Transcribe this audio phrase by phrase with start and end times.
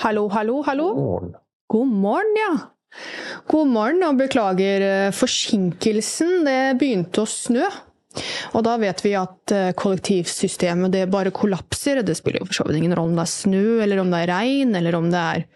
[0.00, 0.88] Hallo, hallo, hallo.
[1.66, 2.52] God morgen, ja.
[3.48, 6.44] God morgen, og beklager eh, forsinkelsen.
[6.46, 7.66] Det begynte å snø.
[8.56, 12.02] Og da vet vi at eh, kollektivsystemet det bare kollapser.
[12.06, 14.22] Det spiller jo for så vidt ingen rolle om det er snø, eller om det
[14.22, 15.46] er regn, eller om det er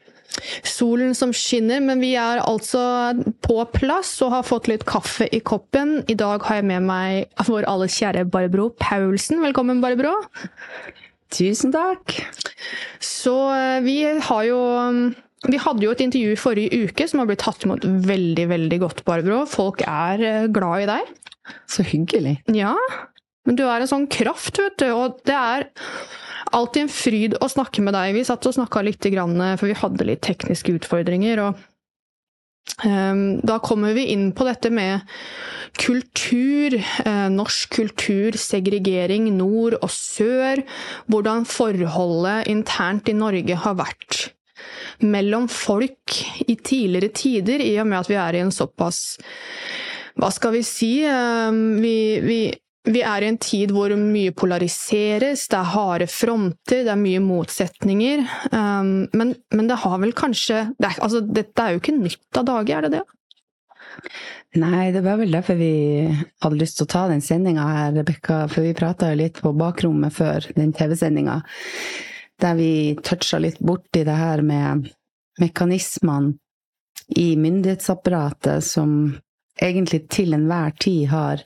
[0.66, 1.84] solen som skinner.
[1.84, 2.82] Men vi er altså
[3.46, 6.00] på plass og har fått litt kaffe i koppen.
[6.10, 9.44] I dag har jeg med meg vår alles kjære Barbro Paulsen.
[9.44, 10.16] Velkommen, Barbro.
[11.30, 12.16] Tusen takk.
[13.02, 14.60] Så eh, vi har jo
[15.48, 19.04] vi hadde jo et intervju forrige uke som har blitt tatt imot veldig veldig godt,
[19.06, 19.44] Barbro.
[19.48, 21.14] Folk er eh, glad i deg.
[21.70, 22.36] Så hyggelig.
[22.52, 22.74] Ja,
[23.48, 24.90] men du er en sånn kraft, vet du.
[24.92, 25.70] Og det er
[26.52, 28.12] alltid en fryd å snakke med deg.
[28.18, 31.40] Vi satt og snakka litt, for vi hadde litt tekniske utfordringer.
[31.46, 31.69] og
[32.78, 35.06] da kommer vi inn på dette med
[35.78, 40.62] kultur, eh, norsk kultur, segregering nord og sør.
[41.10, 44.30] Hvordan forholdet internt i Norge har vært
[45.00, 49.18] mellom folk i tidligere tider, i og med at vi er i en såpass
[50.20, 50.90] Hva skal vi si?
[51.00, 52.40] Vi, vi,
[52.94, 57.22] vi er i en tid hvor mye polariseres, det er harde fronter, det er mye
[57.24, 58.24] motsetninger.
[58.52, 62.46] Men, men det har vel kanskje det er, altså, Dette er jo ikke nytt av
[62.48, 63.04] dage, er det det?
[64.60, 65.72] Nei, det var vel derfor vi
[66.42, 68.42] hadde lyst til å ta den sendinga her, Rebekka.
[68.50, 71.40] For vi prata jo litt på bakrommet før den TV-sendinga.
[72.40, 72.72] Der vi
[73.06, 74.88] toucha litt borti det her med
[75.40, 76.34] mekanismene
[77.18, 79.18] i myndighetsapparatet som
[79.60, 81.42] egentlig til enhver tid har,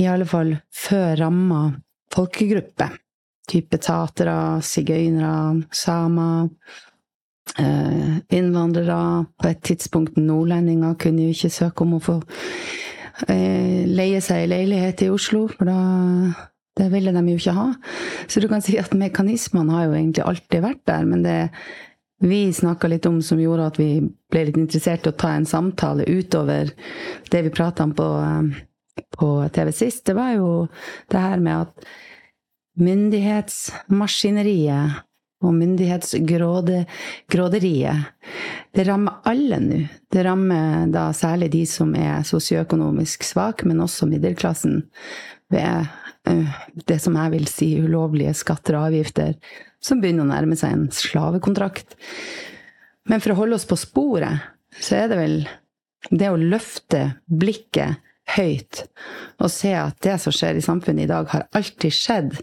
[0.00, 1.62] i alle fall før ramma
[2.14, 2.98] folkegrupper.
[3.50, 6.48] Type tatere, sigøynere, samer
[7.58, 12.16] Eh, innvandrere, på et tidspunkt nordlendinger, kunne jo ikke søke om å få
[13.28, 15.76] eh, leie seg i leilighet i Oslo, for da
[16.74, 17.68] det ville de jo ikke ha.
[18.26, 21.38] Så du kan si at mekanismene har jo egentlig alltid vært der, men det
[22.24, 25.46] vi snakka litt om som gjorde at vi ble litt interessert i å ta en
[25.46, 26.72] samtale utover
[27.30, 28.64] det vi prata om på, eh,
[29.16, 30.68] på TV sist, det var jo
[31.10, 31.74] det her med at
[32.80, 34.90] myndighetsmaskineriet
[35.44, 37.98] og myndighetsgråderiet.
[38.74, 39.78] Det rammer alle nå.
[40.10, 44.74] Det rammer da særlig de som er sosioøkonomisk svake, men også middelklassen.
[45.52, 45.86] Ved
[46.30, 46.48] uh,
[46.88, 49.32] det som jeg vil si ulovlige skatter og avgifter,
[49.84, 51.88] som begynner å nærme seg en slavekontrakt.
[53.10, 54.36] Men for å holde oss på sporet,
[54.80, 55.36] så er det vel
[56.10, 58.00] det å løfte blikket
[58.36, 58.86] høyt
[59.42, 62.40] og se at det som skjer i samfunnet i dag, har alltid skjedd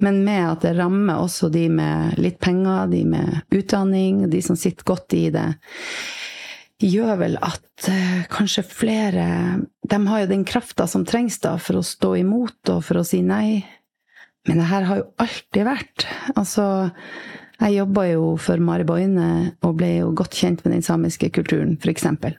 [0.00, 4.56] men med at det rammer også de med litt penger, de med utdanning, de som
[4.56, 5.48] sitter godt i det,
[6.80, 9.26] gjør vel at uh, kanskje flere
[9.84, 13.04] De har jo den krafta som trengs da for å stå imot og for å
[13.04, 13.60] si nei.
[14.48, 16.06] Men det her har jo alltid vært.
[16.32, 16.64] Altså,
[17.60, 19.26] jeg jobba jo for Mari Boine
[19.66, 22.38] og ble jo godt kjent med den samiske kulturen, eksempel.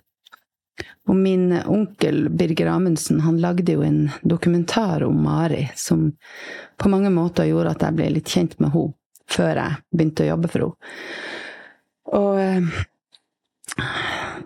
[1.10, 6.12] Og min onkel Birger Amundsen han lagde jo en dokumentar om Mari som
[6.78, 8.98] på mange måter gjorde at jeg ble litt kjent med henne
[9.32, 10.96] før jeg begynte å jobbe for henne.
[12.12, 12.82] Og eh,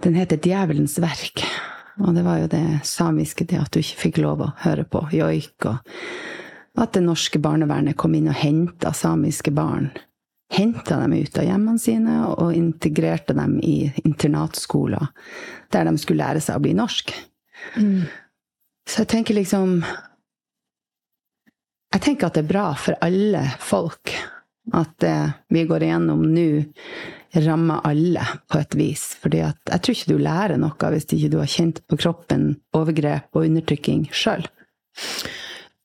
[0.03, 1.45] den heter Djevelens verk.
[2.03, 5.05] Og det var jo det samiske, det at du ikke fikk lov å høre på
[5.15, 5.77] joik, og
[6.75, 9.93] at det norske barnevernet kom inn og henta samiske barn
[10.51, 15.07] henta dem ut av hjemmene sine og integrerte dem i internatskoler
[15.73, 17.13] der de skulle lære seg å bli norsk.
[17.79, 18.05] Mm.
[18.85, 19.79] Så jeg tenker liksom
[21.95, 24.11] Jeg tenker at det er bra for alle folk
[24.75, 25.17] at det
[25.53, 26.47] vi går igjennom nå,
[27.45, 29.03] rammer alle på et vis.
[29.21, 33.29] Fordi jeg tror ikke du lærer noe hvis ikke du har kjent på kroppen overgrep
[33.37, 34.43] og undertrykking sjøl.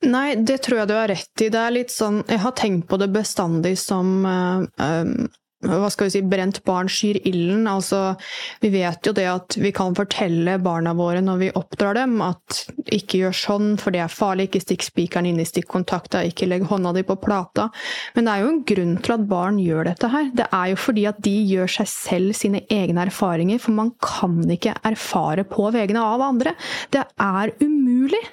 [0.09, 1.51] Nei, det tror jeg du har rett i.
[1.53, 5.29] Det er litt sånn Jeg har tenkt på det bestandig som um,
[5.61, 7.67] hva skal vi si, brent barn skyr ilden.
[7.69, 8.15] Altså,
[8.63, 12.63] vi vet jo det at vi kan fortelle barna våre når vi oppdrar dem at
[12.97, 16.65] ikke gjør sånn, for det er farlig, ikke stikk spikeren inn i stikkontakta, ikke legg
[16.71, 17.69] hånda di på plata.
[18.17, 20.33] Men det er jo en grunn til at barn gjør dette her.
[20.33, 24.41] Det er jo fordi at de gjør seg selv sine egne erfaringer, for man kan
[24.49, 26.57] ikke erfare på vegne av andre.
[26.89, 28.25] Det er umulig.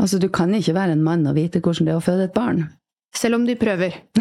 [0.00, 2.36] Altså, du kan ikke være en mann og vite hvordan det er å føde et
[2.36, 2.64] barn.
[3.12, 3.98] Selv om de prøver.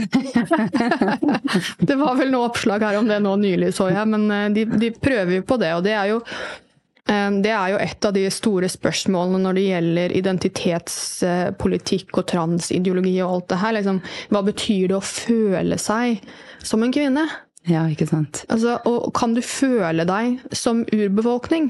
[1.88, 4.66] det var vel noe oppslag her om det nå nylig, så jeg, men eh, de,
[4.82, 5.70] de prøver jo på det.
[5.78, 9.64] Og det er jo eh, det er jo et av de store spørsmålene når det
[9.70, 13.78] gjelder identitetspolitikk og transideologi og alt det her.
[13.80, 14.04] Liksom,
[14.36, 16.20] hva betyr det å føle seg
[16.60, 17.26] som en kvinne?
[17.70, 18.42] Ja, ikke sant.
[18.50, 21.70] Altså, og kan du føle deg som urbefolkning?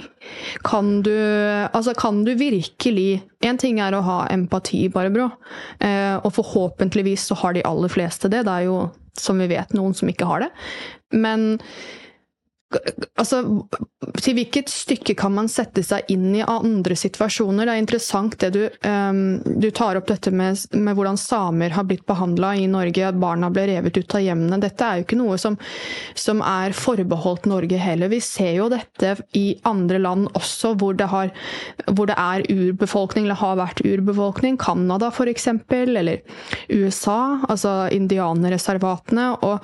[0.64, 5.32] Kan du, altså, kan du virkelig En ting er å ha empati, Barbro,
[5.82, 8.44] eh, og forhåpentligvis så har de aller fleste det.
[8.46, 8.76] Det er jo,
[9.18, 10.50] som vi vet, noen som ikke har det.
[11.18, 11.58] Men
[13.20, 13.42] Altså,
[14.24, 17.68] til hvilket stykke kan man sette seg inn i andre situasjoner?
[17.68, 19.20] Det er interessant det du, um,
[19.62, 23.52] du tar opp dette med, med, hvordan samer har blitt behandla i Norge, at barna
[23.54, 24.62] ble revet ut av hjemmene.
[24.64, 25.58] Dette er jo ikke noe som,
[26.18, 28.12] som, er forbeholdt Norge heller.
[28.12, 31.34] Vi ser jo dette i andre land også, hvor det, har,
[31.92, 34.60] hvor det er urbefolkning, eller har vært urbefolkning.
[34.62, 35.50] Canada f.eks.,
[35.82, 36.24] eller
[36.72, 37.20] USA,
[37.50, 39.34] altså indianerreservatene.
[39.46, 39.60] og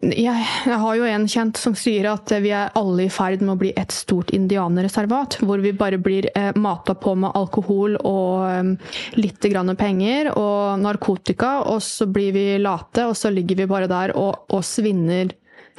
[0.00, 3.60] jeg, har jo en kjent som sier at vi er alle i ferd med å
[3.60, 5.38] bli et stort indianerreservat.
[5.44, 10.80] Hvor vi bare blir eh, mata på med alkohol og eh, litt grann penger og
[10.82, 11.54] narkotika.
[11.72, 15.34] Og så blir vi late, og så ligger vi bare der og, og svinner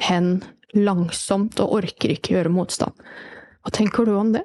[0.08, 0.36] hen
[0.74, 2.94] langsomt og orker ikke gjøre motstand.
[3.64, 4.42] Hva tenker du om det?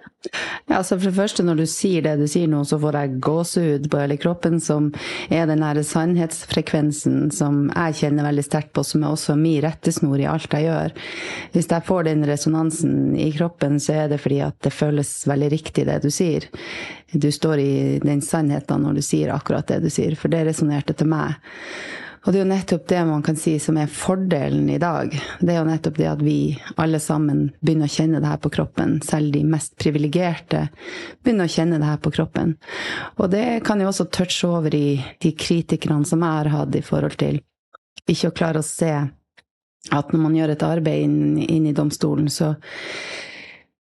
[0.69, 3.18] Ja, altså for det første, Når du sier det du sier nå, så får jeg
[3.25, 4.94] gåsehud på hele kroppen, som
[5.27, 10.24] er den nære sannhetsfrekvensen som jeg kjenner veldig sterkt på, som er også min rettesnor
[10.24, 10.95] i alt jeg gjør.
[11.51, 15.51] Hvis jeg får den resonansen i kroppen, så er det fordi at det føles veldig
[15.51, 16.48] riktig, det du sier.
[17.12, 20.95] Du står i den sannheten når du sier akkurat det du sier, for det resonnerte
[20.95, 21.36] til meg.
[22.25, 25.13] Og det er jo nettopp det man kan si som er fordelen i dag.
[25.39, 26.39] Det er jo nettopp det at vi
[26.81, 28.98] alle sammen begynner å kjenne det her på kroppen.
[29.06, 30.66] Selv de mest privilegerte
[31.24, 32.57] begynner å kjenne det her på kroppen.
[33.18, 36.83] Og det kan jo også touche over i de kritikerne som jeg har hatt i
[36.86, 37.39] forhold til
[38.10, 38.92] ikke å klare å se
[39.95, 42.54] at når man gjør et arbeid inn, inn i domstolen, så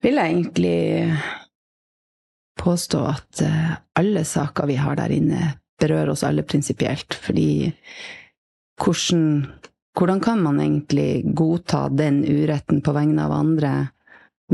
[0.04, 0.78] vil jeg egentlig
[2.58, 7.14] påstå at eh, alle saker vi har der inne, berører oss alle prinsipielt.
[7.14, 7.72] Fordi
[8.82, 9.22] hvordan,
[9.98, 13.76] hvordan kan man egentlig godta den uretten på vegne av andre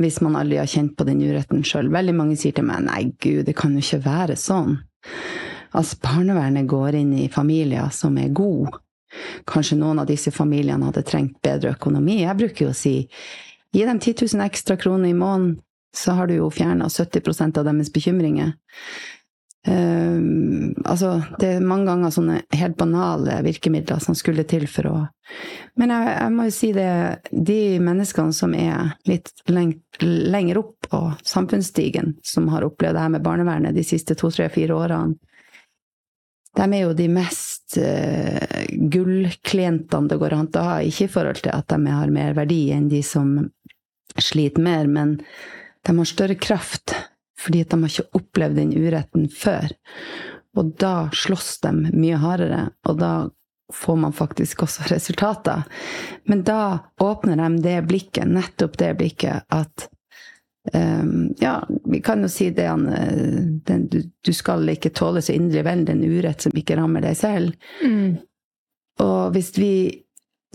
[0.00, 1.92] hvis man aldri har kjent på den uretten sjøl?
[1.94, 4.78] Veldig mange sier til meg nei, gud, det kan jo ikke være sånn.
[5.74, 8.78] Altså, barnevernet går inn i familier som er gode.
[9.46, 12.20] Kanskje noen av disse familiene hadde trengt bedre økonomi.
[12.22, 12.96] Jeg bruker jo å si
[13.74, 15.58] gi dem 10 000 ekstra kroner i måneden,
[15.94, 18.54] så har du jo fjerna 70% av deres bekymringer.
[19.64, 24.96] Um, altså, det er mange ganger sånne helt banale virkemidler som skulle til for å
[25.80, 26.88] Men jeg, jeg må jo si det,
[27.32, 33.14] de menneskene som er litt lengt, lenger opp på samfunnsstigen, som har opplevd det her
[33.16, 35.16] med barnevernet de siste to, tre, fire årene,
[36.54, 40.76] de er jo de mest uh, gullklientene det går an å ha.
[40.84, 43.32] Ikke i forhold til at de har mer verdi enn de som
[44.20, 45.16] sliter mer, men
[45.84, 46.94] de har større kraft
[47.44, 49.72] fordi at de har ikke opplevd den uretten før.
[50.54, 53.14] Og da slåss de mye hardere, og da
[53.72, 55.62] får man faktisk også resultater.
[56.24, 59.88] Men da åpner de det blikket, nettopp det blikket, at
[60.74, 62.68] um, Ja, vi kan jo si det,
[63.66, 67.18] den, du, du, skal ikke tåle så inderlig vel den urett som ikke rammer deg
[67.18, 67.58] selv.
[67.82, 68.22] Mm.
[69.02, 69.74] Og hvis vi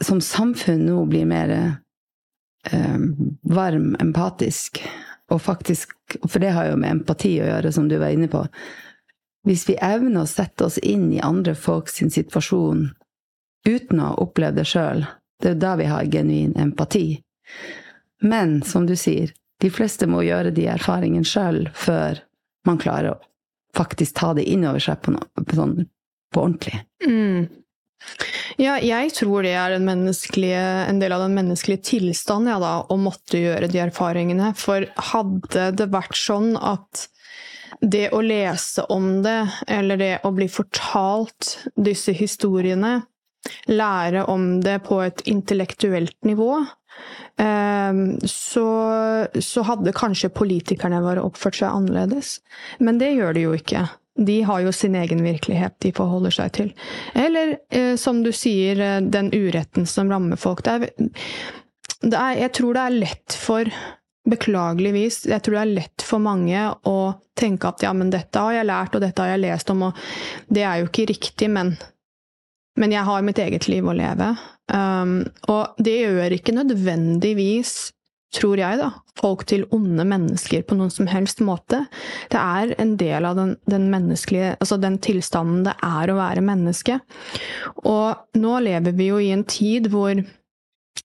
[0.02, 1.52] som samfunn nå blir mer
[2.72, 4.80] um, varm, empatisk,
[5.30, 5.96] og faktisk
[6.26, 8.40] For det har jo med empati å gjøre, som du var inne på.
[9.46, 12.88] Hvis vi evner å sette oss inn i andre folks situasjon
[13.68, 15.04] uten å ha opplevd det sjøl,
[15.40, 17.20] det er da vi har genuin empati.
[18.26, 19.32] Men som du sier,
[19.62, 22.24] de fleste må gjøre de erfaringene sjøl før
[22.68, 23.20] man klarer å
[23.78, 25.78] faktisk ta det inn over seg på, noe, på, sånn,
[26.34, 26.82] på ordentlig.
[27.06, 27.48] Mm.
[28.60, 32.98] Ja, jeg tror det er en, en del av den menneskelige tilstanden, ja, da, å
[33.00, 34.52] måtte gjøre de erfaringene.
[34.60, 37.08] For hadde det vært sånn at
[37.80, 43.00] det å lese om det, eller det å bli fortalt disse historiene,
[43.72, 46.58] lære om det på et intellektuelt nivå,
[47.40, 48.68] eh, så,
[49.40, 52.40] så hadde kanskje politikerne våre oppført seg annerledes.
[52.84, 53.88] Men det gjør de jo ikke.
[54.20, 56.74] De har jo sin egen virkelighet de forholder seg til.
[57.16, 60.66] Eller eh, som du sier, eh, den uretten som rammer folk.
[60.66, 61.14] Det er,
[62.04, 63.72] det er, jeg tror det er lett for
[64.30, 66.98] Beklageligvis, jeg tror det er lett for mange å
[67.40, 70.02] tenke at ja, men dette har jeg lært, og dette har jeg lest om, og
[70.52, 71.72] det er jo ikke riktig, men,
[72.78, 74.28] men jeg har mitt eget liv å leve.
[74.70, 77.74] Um, og det gjør ikke nødvendigvis
[78.36, 81.82] tror jeg, da, folk til onde mennesker på noen som helst måte.
[82.30, 86.46] Det er en del av den, den, menneskelige Altså den tilstanden det er å være
[86.46, 87.00] menneske.
[87.90, 90.22] Og nå lever vi jo i en tid hvor,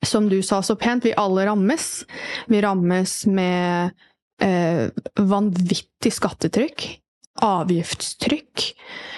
[0.05, 1.89] som du sa så pent, vi alle rammes.
[2.53, 3.95] Vi rammes med
[4.45, 6.87] eh, vanvittig skattetrykk.
[7.43, 8.77] Avgiftstrykk.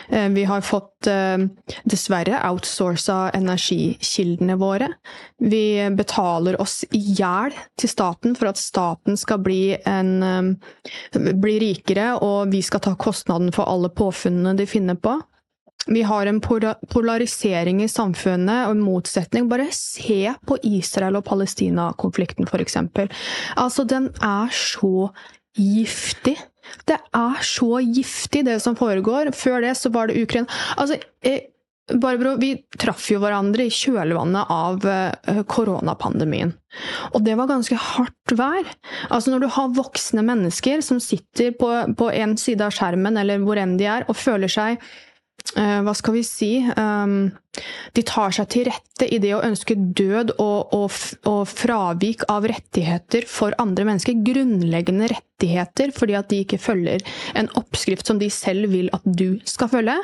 [0.08, 1.38] Eh, vi har fått eh,
[1.84, 4.88] dessverre outsourca energikildene våre.
[5.38, 10.58] Vi betaler oss i hjel til staten for at staten skal bli, en,
[11.12, 15.18] bli rikere, og vi skal ta kostnaden for alle påfunnene de finner på.
[15.86, 19.46] Vi har en polarisering i samfunnet og en motsetning.
[19.48, 22.76] Bare se på Israel- og Palestina-konflikten, f.eks.
[23.56, 25.12] Altså, den er så
[25.56, 26.34] giftig.
[26.88, 29.32] Det er så giftig, det som foregår.
[29.36, 30.46] Før det så var det Ukraina
[30.76, 31.46] Altså, eh,
[31.86, 32.50] Barbro, vi
[32.82, 36.50] traff jo hverandre i kjølvannet av eh, koronapandemien.
[37.14, 38.66] Og det var ganske hardt vær.
[39.06, 43.44] Altså når du har voksne mennesker som sitter på, på en side av skjermen, eller
[43.44, 44.82] hvor enn de er, og føler seg
[45.54, 47.30] uh, Hva skal vi si um,
[47.96, 50.90] De tar seg til rette i det å ønske død og, og,
[51.28, 54.20] og, fravik av rettigheter for andre mennesker.
[54.26, 57.00] Grunnleggende rettigheter fordi at de ikke følger
[57.36, 59.96] en oppskrift som de selv vil at du skal følge.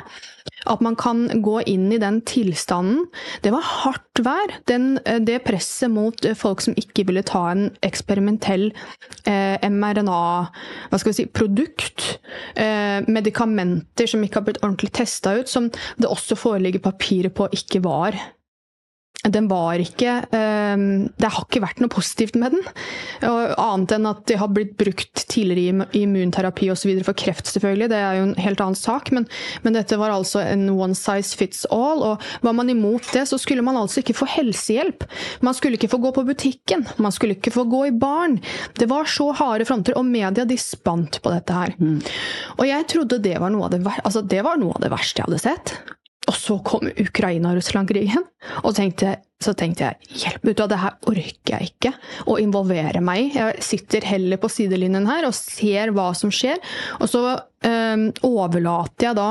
[0.69, 3.05] At man kan gå inn i den tilstanden.
[3.43, 4.59] Det var hardt vær.
[4.69, 8.73] Den, eh, det presset mot eh, folk som ikke ville ta en eksperimentell
[9.27, 12.17] eh, mRNA-produkt, si,
[12.61, 17.42] eh, medikamenter som ikke har blitt ordentlig testa ut, som det også foreligger papirer på
[17.51, 18.17] ikke var
[19.31, 22.65] den var ikke ehm, Det har ikke vært noe positivt med den.
[23.23, 26.91] Annet enn at det har blitt brukt tidligere i immunterapi osv.
[27.07, 27.89] for kreft, selvfølgelig.
[27.93, 29.13] Det er jo en helt annen sak.
[29.15, 29.27] Men,
[29.63, 32.03] men, dette var altså en one size fits all.
[32.03, 35.07] Og var man imot det, så skulle man altså ikke få helsehjelp.
[35.45, 36.83] Man skulle ikke få gå på butikken.
[36.99, 38.41] Man skulle ikke få gå i baren.
[38.75, 39.95] Det var så harde fronter.
[39.95, 41.77] Og media de spant på dette her.
[41.79, 42.01] Mm.
[42.59, 45.45] Og jeg trodde det var det, altså, det var noe av det verste jeg hadde
[45.47, 45.77] sett.
[46.29, 48.23] Og så kom Ukraina-Russland-krigen,
[48.63, 51.91] og tenkte, så tenkte jeg hjelp, ut av det her orker jeg ikke
[52.31, 53.31] å involvere meg i.
[53.35, 56.61] Jeg sitter heller på sidelinjen her og ser hva som skjer.
[57.01, 59.27] Og så øh, overlater jeg da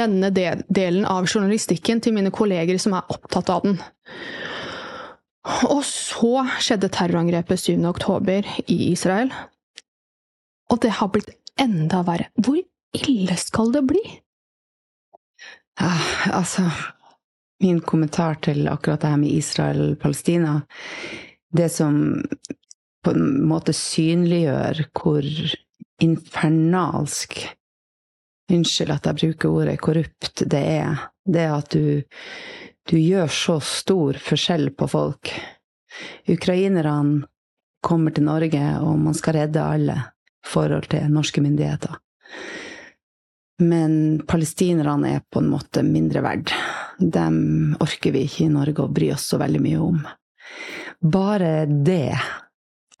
[0.00, 3.76] denne delen av journalistikken til mine kolleger som er opptatt av den.
[5.68, 9.32] Og så skjedde terrorangrepet 7.10 i Israel.
[10.72, 12.30] Og det har blitt enda verre.
[12.40, 12.60] Hvor
[12.96, 14.02] ille skal det bli?
[15.78, 15.92] Ja,
[16.32, 16.70] altså
[17.60, 20.60] Min kommentar til akkurat det her med Israel-Palestina
[21.52, 22.22] Det som
[23.04, 25.26] på en måte synliggjør hvor
[26.00, 27.38] infernalsk
[28.50, 31.04] Unnskyld at jeg bruker ordet korrupt det er.
[31.22, 32.02] Det at du,
[32.90, 35.30] du gjør så stor forskjell på folk.
[36.30, 37.28] Ukrainerne
[37.84, 41.94] kommer til Norge, og man skal redde alle i forhold til norske myndigheter.
[43.60, 46.52] Men palestinerne er på en måte mindre verd.
[46.98, 49.98] Dem orker vi ikke i Norge å bry oss så veldig mye om.
[51.00, 52.14] Bare det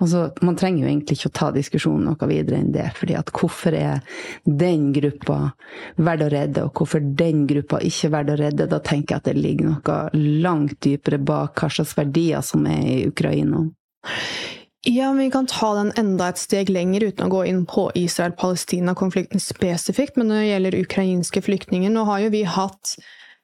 [0.00, 2.86] Altså, man trenger jo egentlig ikke å ta diskusjonen noe videre enn det.
[2.96, 3.98] fordi at hvorfor er
[4.44, 5.52] den gruppa
[6.00, 8.66] verdt å redde, og hvorfor den gruppa ikke verdt å redde?
[8.66, 9.98] Da tenker jeg at det ligger noe
[10.40, 13.66] langt dypere bak hva slags verdier som er i Ukraina.
[14.82, 17.90] Ja, men Vi kan ta den enda et steg lenger uten å gå inn på
[17.94, 20.16] Israel-Palestina-konflikten spesifikt.
[20.16, 22.94] Men når det gjelder ukrainske flyktninger, nå har jo vi hatt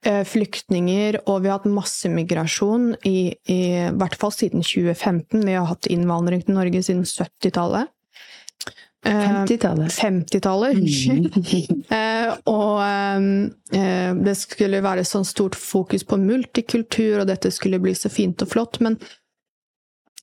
[0.06, 5.44] eh, flyktninger og vi har hatt massemigrasjon i, i, i hvert fall siden 2015.
[5.44, 7.92] Vi har hatt innvandring til Norge siden 70-tallet.
[9.06, 9.92] 50-tallet.
[9.92, 11.36] 50-tallet, unnskyld.
[11.92, 17.94] uh, og uh, det skulle være sånn stort fokus på multikultur, og dette skulle bli
[17.94, 18.80] så fint og flott.
[18.82, 18.98] Men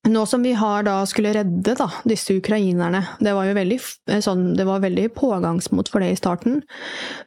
[0.10, 3.78] nå som vi har da skulle redde da, disse ukrainerne, det var jo veldig,
[4.12, 6.60] eh, sånn, det var veldig pågangsmot for det i starten,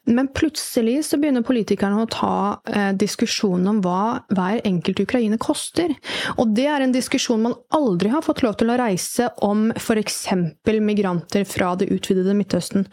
[0.05, 2.37] men plutselig så begynner politikerne å ta
[2.69, 5.95] eh, diskusjonen om hva hver enkelt ukrainer koster.
[6.37, 10.27] Og det er en diskusjon man aldri har fått lov til å reise om f.eks.
[10.67, 12.87] migranter fra det utvidede Midtøsten.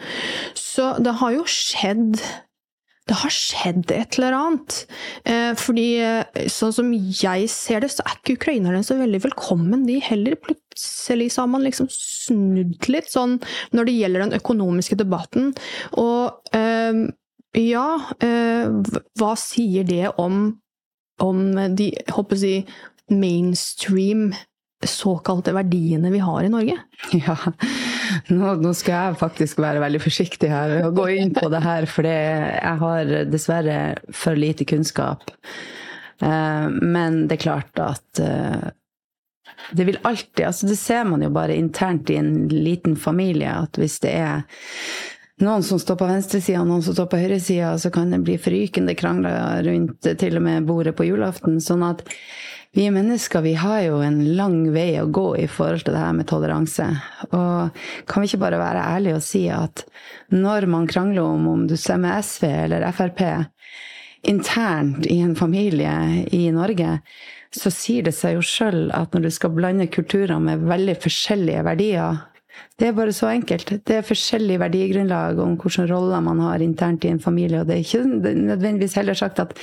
[0.55, 2.21] Så det har jo skjedd
[3.09, 4.77] det har skjedd et eller annet.
[5.27, 9.83] Eh, fordi eh, sånn som jeg ser det, så er ikke ukrainerne så veldig velkommen,
[9.89, 10.37] de heller.
[10.39, 13.39] Plutselig så har man liksom snudd litt sånn
[13.75, 15.51] når det gjelder den økonomiske debatten.
[15.99, 17.03] Og eh,
[17.59, 17.87] ja,
[19.19, 20.47] hva sier det om,
[21.21, 21.43] om
[21.77, 22.65] de, håper jeg,
[23.13, 24.31] mainstream
[24.89, 26.79] såkalte verdiene vi har i Norge?
[27.19, 27.35] Ja,
[28.31, 31.87] nå, nå, skal jeg faktisk være veldig forsiktig her og gå inn på det her,
[31.89, 33.79] for jeg har dessverre
[34.15, 35.31] for lite kunnskap.
[36.23, 38.69] Eh, men det er klart at eh,
[39.71, 43.79] det vil alltid altså Det ser man jo bare internt i en liten familie, at
[43.79, 44.43] hvis det er
[45.43, 48.95] noen som står på venstresida noen som står på høyresida, så kan det bli forrykende
[48.95, 51.59] krangler rundt til og med bordet på julaften.
[51.63, 52.03] Sånn at
[52.73, 56.15] vi mennesker vi har jo en lang vei å gå i forhold til det her
[56.17, 56.87] med toleranse.
[57.29, 59.85] Og kan vi ikke bare være ærlige og si at
[60.33, 63.21] når man krangler om om du stemmer SV eller Frp
[64.25, 65.93] internt i en familie
[66.33, 66.97] i Norge,
[67.53, 71.65] så sier det seg jo sjøl at når du skal blande kulturer med veldig forskjellige
[71.67, 72.23] verdier,
[72.79, 73.69] det er bare så enkelt.
[73.85, 77.61] Det er forskjellig verdigrunnlag om hvilke roller man har internt i en familie.
[77.61, 79.53] Og det er ikke nødvendigvis heller sagt at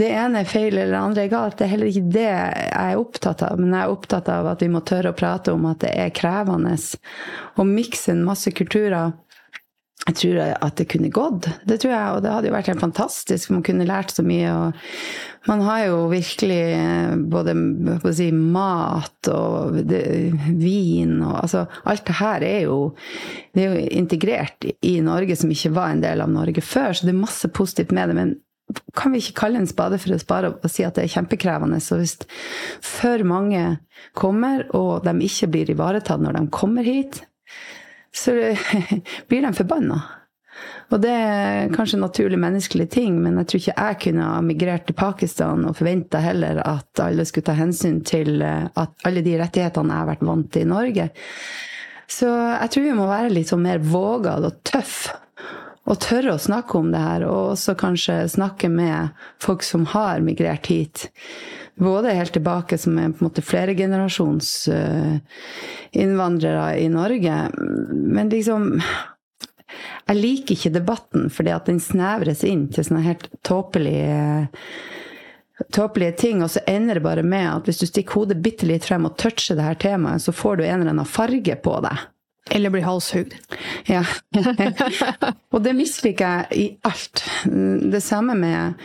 [0.00, 1.58] det ene er feil eller det andre er galt.
[1.58, 3.60] Det er heller ikke det jeg er opptatt av.
[3.60, 6.14] Men jeg er opptatt av at vi må tørre å prate om at det er
[6.16, 6.74] krevende
[7.56, 9.12] å mikse en masse kulturer
[10.02, 11.46] jeg tror at det kunne gått.
[11.68, 13.52] Det tror jeg, og det hadde jo vært helt fantastisk.
[13.54, 14.50] Man kunne lært så mye.
[14.50, 17.54] og Man har jo virkelig eh, både
[18.18, 20.02] si, mat og det,
[20.58, 22.78] vin og altså Alt det her er jo,
[23.54, 27.06] det er jo integrert i Norge som ikke var en del av Norge før, så
[27.06, 28.18] det er masse positivt med det.
[28.18, 28.34] men
[28.96, 31.80] kan vi ikke kalle en spade for en spade og si at det er kjempekrevende?
[31.82, 32.16] Så hvis
[32.80, 33.76] for mange
[34.16, 37.20] kommer, og de ikke blir ivaretatt når de kommer hit,
[38.16, 38.34] så
[39.28, 40.02] blir de forbanna.
[40.92, 44.40] Og det er kanskje en naturlig menneskelig ting, men jeg tror ikke jeg kunne ha
[44.44, 49.24] migrert til Pakistan og forventa heller at alle skulle ta hensyn til eh, at alle
[49.24, 51.08] de rettighetene jeg har vært vant til i Norge.
[52.12, 55.06] Så jeg tror vi må være litt sånn mer vågal og tøff.
[55.88, 60.20] Og tørre å snakke om det her, og også kanskje snakke med folk som har
[60.22, 61.08] migrert hit.
[61.82, 65.16] Både helt tilbake som er på en måte flergenerasjons uh,
[65.98, 67.38] innvandrere i Norge.
[67.90, 68.76] Men liksom
[70.08, 74.48] Jeg liker ikke debatten fordi at den snevres inn til sånne helt tåpelige
[75.72, 78.86] tåpelige ting, og så ender det bare med at hvis du stikker hodet bitte litt
[78.88, 82.06] frem og toucher det her temaet, så får du en eller annen farge på deg.
[82.50, 83.36] Eller blir halshugd.
[83.86, 84.02] Ja.
[85.54, 87.22] og det misliker jeg i alt.
[87.92, 88.82] Det samme med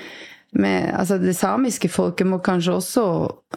[0.52, 3.04] med, altså det samiske folket må kanskje også,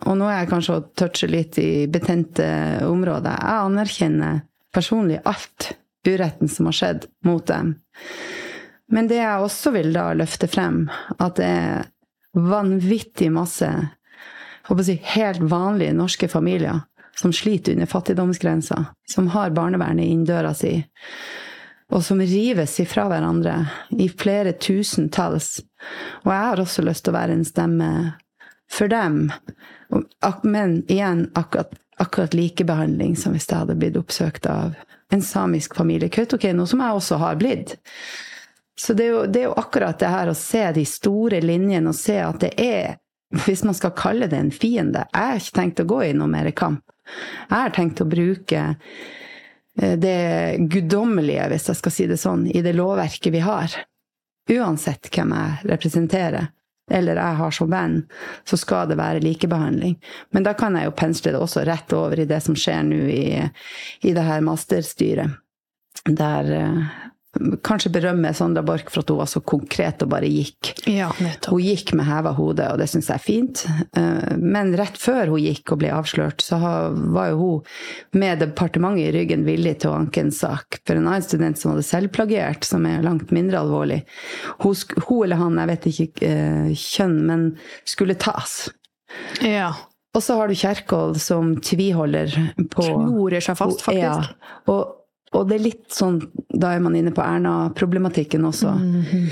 [0.07, 2.47] og nå er jeg kanskje å touche litt i betente
[2.87, 4.43] områder, jeg anerkjenner
[4.75, 5.73] personlig alt
[6.07, 7.75] uretten som har skjedd mot dem.
[8.91, 10.85] Men det jeg også vil da løfte frem,
[11.19, 11.89] at det er
[12.35, 13.69] vanvittig masse
[14.87, 16.83] si, helt vanlige norske familier
[17.19, 20.79] som sliter under fattigdomsgrensa, som har barnevernet inn døra si,
[21.91, 23.55] og som rives ifra hverandre
[23.99, 25.59] i flere tusentalls.
[26.25, 27.91] Og jeg har også lyst til å være en stemme
[28.71, 29.25] for dem.
[30.43, 34.79] Men igjen akkurat, akkurat likebehandling som hvis jeg hadde blitt oppsøkt av
[35.11, 36.09] en samisk familie.
[36.09, 37.75] Kautokeino, som jeg også har blitt.
[38.79, 41.91] Så det er, jo, det er, jo, akkurat det her å se de store linjene
[41.91, 42.95] og se at det er,
[43.45, 46.31] hvis man skal kalle det en fiende Jeg har ikke tenkt å gå i noe
[46.31, 46.81] mer kamp.
[47.51, 48.63] Jeg har tenkt å bruke
[49.81, 53.75] det guddommelige, hvis jeg skal si det sånn, i det lovverket vi har.
[54.51, 56.51] Uansett hvem jeg representerer,
[56.91, 58.01] eller jeg har som venn,
[58.45, 59.95] så skal det være likebehandling.
[60.35, 63.05] Men da kan jeg jo pensle det også rett over i det som skjer nå
[63.15, 63.25] i,
[64.03, 65.39] i det her masterstyret.
[66.07, 66.91] Der eh,
[67.63, 70.73] kanskje berømme Sondra Borch for at hun var så konkret og bare gikk.
[70.91, 73.63] Ja, hun gikk med heva hode, og det syns jeg er fint.
[73.97, 79.07] Eh, men rett før hun gikk og ble avslørt, så var jo hun med departementet
[79.07, 82.67] i ryggen villig til å anke en sak for en annen student som hadde selvplagiert,
[82.67, 84.03] som er langt mindre alvorlig.
[84.65, 84.75] Hun,
[85.07, 87.47] hun eller han, jeg vet ikke eh, kjønn, men
[87.89, 88.65] skulle tas.
[89.45, 89.71] Ja.
[90.11, 92.33] Og så har du Kjerkol som tviholder
[92.73, 94.33] på Klorer seg fast, faktisk.
[94.33, 95.00] Ja, og
[95.37, 96.19] og det er litt sånn
[96.51, 98.73] Da er man inne på Erna-problematikken også.
[98.75, 99.29] Mm -hmm.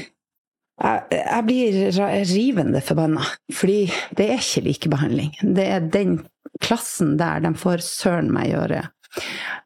[0.82, 1.90] jeg, jeg, blir
[2.34, 5.32] rivende forbanna, fordi det er ikke likebehandling.
[5.42, 6.20] Det er den
[6.60, 8.88] klassen der de får søren meg gjøre.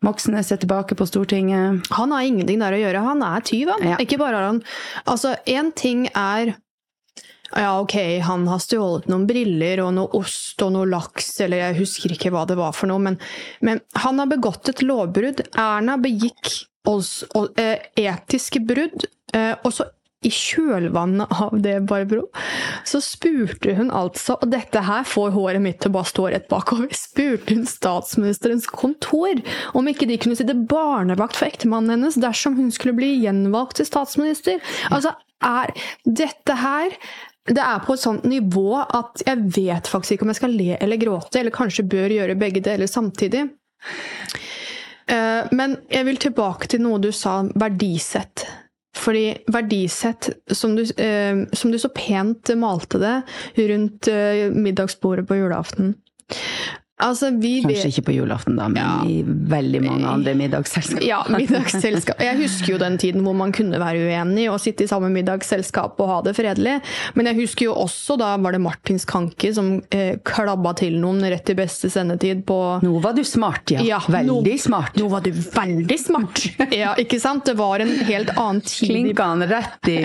[0.03, 1.87] Moxnes er tilbake på Stortinget.
[1.91, 3.05] Han har ingenting der å gjøre.
[3.07, 3.89] Han er tyv, han.
[3.93, 3.97] Ja.
[4.03, 4.63] Ikke bare har han
[5.07, 6.55] Altså, én ting er
[7.57, 11.81] ja, ok, han har stjålet noen briller og noe ost og noe laks, eller jeg
[11.83, 13.19] husker ikke hva det var for noe, men,
[13.61, 15.45] men han har begått et lovbrudd.
[15.59, 16.55] Erna begikk
[16.89, 19.91] oss, og, eh, etiske brudd, eh, og så
[20.23, 22.29] i kjølvannet av det, Barbro,
[22.87, 26.47] så spurte hun altså, og dette her får håret mitt til å bare stå rett
[26.51, 29.43] bakover, spurte hun statsministerens kontor
[29.79, 33.91] om ikke de kunne sitte barnevakt for ektemannen hennes dersom hun skulle bli gjenvalgt til
[33.91, 34.63] statsminister.
[34.95, 35.75] Altså, er
[36.07, 36.95] dette her
[37.51, 40.77] det er på et sånt nivå at jeg vet faktisk ikke om jeg skal le
[40.79, 43.49] eller gråte, eller kanskje bør gjøre begge deler samtidig.
[45.11, 48.47] Eh, men jeg vil tilbake til noe du sa, verdisett.
[49.03, 53.17] Fordi verdisett, som du, eh, som du så pent malte det
[53.73, 55.97] rundt eh, middagsbordet på julaften
[57.03, 58.93] Altså, vi Kanskje ikke på julaften, da, men Ja.
[59.09, 61.03] i veldig mange andre middagsselskap.
[61.05, 62.21] Ja, middagsselskap.
[62.23, 65.99] Jeg husker jo den tiden hvor man kunne være uenig og sitte i samme middagsselskap
[66.01, 66.79] og ha det fredelig.
[67.19, 71.21] Men jeg husker jo også da var det Martins Kanke som eh, klabba til noen
[71.33, 73.83] rett i beste sendetid på Nå var du smart, ja.
[73.83, 74.97] Ja, veldig nå- smart.
[74.97, 76.43] Nå var du veldig smart!
[76.73, 77.45] Ja, ikke sant?
[77.45, 78.89] Det var en helt annen tid.
[78.89, 79.99] Klinka han rett i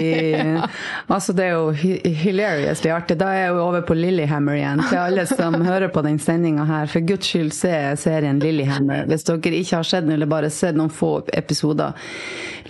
[1.07, 3.17] Altså, det er jo hilariously artig.
[3.19, 4.81] Da er jeg jo over på Lillyhammer igjen.
[4.89, 9.05] Til alle som hører på den sendinga her, for guds skyld se serien Lillyhammer.
[9.09, 11.97] Hvis dere ikke har sett den, eller bare sett noen få episoder.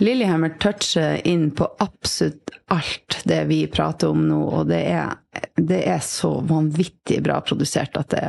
[0.02, 5.16] Lillyhammer toucher inn på absolutt alt det vi prater om nå, og det er,
[5.56, 8.22] det er så vanvittig bra produsert at det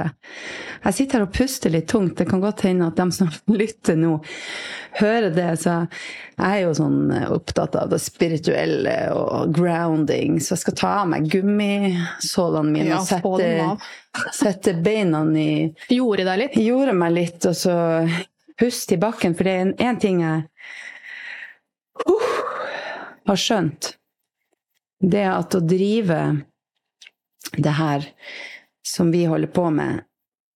[0.84, 2.16] Jeg sitter her og puster litt tungt.
[2.18, 3.30] Det kan godt hende at de som
[3.62, 4.16] lytter nå,
[5.00, 5.50] hører det.
[5.62, 5.76] Så
[6.40, 11.12] jeg er jo sånn opptatt av det spirituelle og grounding, så jeg skal ta av
[11.12, 15.50] meg gummisålene mine Ja, og sette, sette beina i
[15.92, 16.60] Gjorde deg litt?
[16.60, 17.76] gjorde meg litt, og så
[18.60, 19.36] puste i bakken.
[19.36, 20.44] For det er en, en ting jeg
[22.08, 22.36] uh,
[23.30, 23.94] har skjønt.
[25.00, 26.20] Det at å drive
[27.58, 28.06] det her
[28.86, 30.06] som vi holder på med,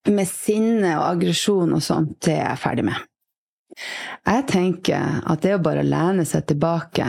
[0.10, 3.10] med sinne og aggresjon og sånt, det er jeg ferdig med.
[4.28, 7.08] Jeg tenker at det å bare lene seg tilbake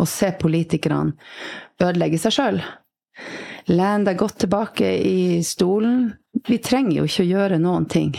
[0.00, 1.14] og se politikerne
[1.82, 2.62] ødelegge seg sjøl
[3.70, 6.08] Len deg godt tilbake i stolen.
[6.48, 8.14] Vi trenger jo ikke å gjøre noen ting.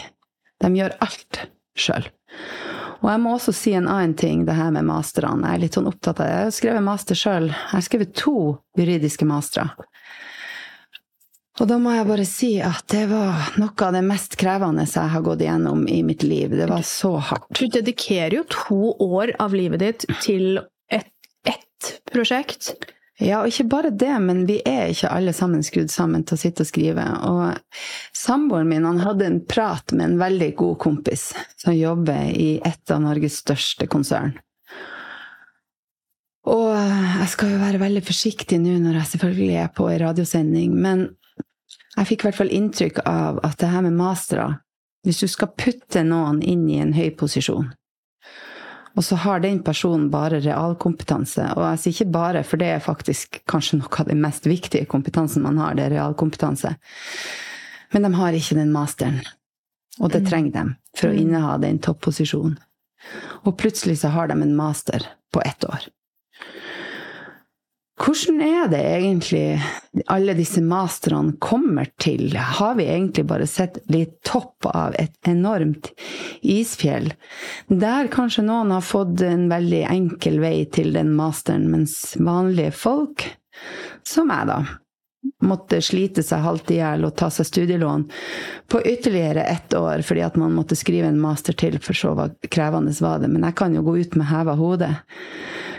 [0.64, 1.40] De gjør alt
[1.76, 2.06] sjøl.
[3.04, 5.44] Og jeg må også si en annen ting, det her med masterne.
[5.44, 6.36] Jeg er litt sånn opptatt av det.
[6.38, 7.50] Jeg har skrevet master sjøl.
[7.52, 8.38] Jeg har skrevet to
[8.80, 9.74] juridiske mastere.
[11.62, 15.12] Og da må jeg bare si at det var noe av det mest krevende jeg
[15.14, 16.56] har gått igjennom i mitt liv.
[16.58, 17.52] Det var så hardt.
[17.54, 20.58] Du dedikerer jo to år av livet ditt til
[20.90, 21.14] ett
[21.84, 22.74] et prosjekt.
[23.22, 26.42] Ja, og ikke bare det, men vi er ikke alle sammen skrudd sammen til å
[26.42, 27.04] sitte og skrive.
[27.30, 27.84] Og
[28.18, 31.30] samboeren min han hadde en prat med en veldig god kompis
[31.62, 34.34] som jobber i et av Norges største konsern.
[36.50, 40.74] Og jeg skal jo være veldig forsiktig nå når jeg selvfølgelig er på ei radiosending,
[40.76, 41.06] men
[41.98, 44.60] jeg fikk i hvert fall inntrykk av at det her med mastere
[45.04, 47.74] Hvis du skal putte noen inn i en høy posisjon,
[48.96, 51.48] og så har den personen bare realkompetanse.
[51.58, 54.86] Og jeg sier ikke bare, for det er faktisk kanskje noe av den mest viktige
[54.90, 56.76] kompetansen man har, det er realkompetanse.
[57.94, 59.20] Men de har ikke den masteren.
[60.02, 60.64] Og det trenger de
[60.98, 62.56] for å inneha den topposisjonen.
[63.44, 65.90] Og plutselig så har de en master på ett år.
[68.04, 69.62] Hvordan er det egentlig
[70.12, 72.34] alle disse masterne kommer til?
[72.36, 75.88] Har vi egentlig bare sett litt topp av et enormt
[76.42, 77.14] isfjell?
[77.72, 83.24] Der kanskje noen har fått en veldig enkel vei til den masteren, mens vanlige folk,
[84.04, 84.60] som meg, da,
[85.48, 88.04] måtte slite seg halvt i hjel og ta seg studielån
[88.68, 92.12] på ytterligere ett år fordi at man måtte skrive en master til, for så
[92.52, 93.32] krevende var det.
[93.32, 94.92] Men jeg kan jo gå ut med heva hode.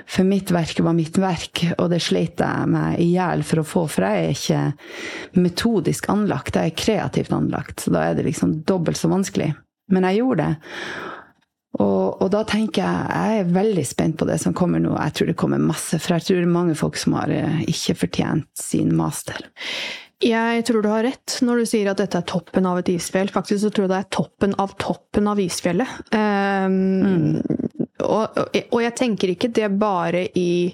[0.07, 3.67] For mitt verk var mitt verk, og det sleit jeg meg i hjel for å
[3.67, 3.87] få.
[3.91, 7.81] For jeg er ikke metodisk anlagt, jeg er kreativt anlagt.
[7.85, 9.53] Så da er det liksom dobbelt så vanskelig.
[9.93, 10.77] Men jeg gjorde det.
[11.75, 14.93] Og, og, da tenker jeg jeg er veldig spent på det som kommer nå.
[14.95, 17.65] Jeg tror det kommer masse, for jeg tror det er mange folk som har eh,
[17.71, 19.49] ikke fortjent sin master.
[20.25, 23.29] Jeg tror du har rett når du sier at dette er toppen av et isfjell.
[23.33, 25.99] Faktisk så tror jeg det er toppen av toppen av isfjellet.
[26.15, 27.91] Um, mm.
[28.07, 30.73] og, og, jeg tenker ikke det bare i,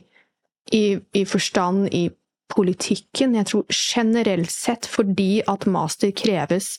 [0.76, 0.84] i,
[1.18, 2.06] i forstand i
[2.52, 3.36] politikken.
[3.38, 6.74] Jeg tror generelt sett fordi at master kreves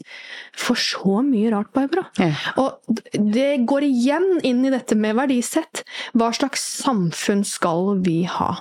[0.58, 2.06] for så mye rart, Barbara.
[2.20, 2.32] Ja.
[2.62, 5.84] Og det går igjen inn i dette med verdisett.
[6.18, 8.52] Hva slags samfunn skal vi ha?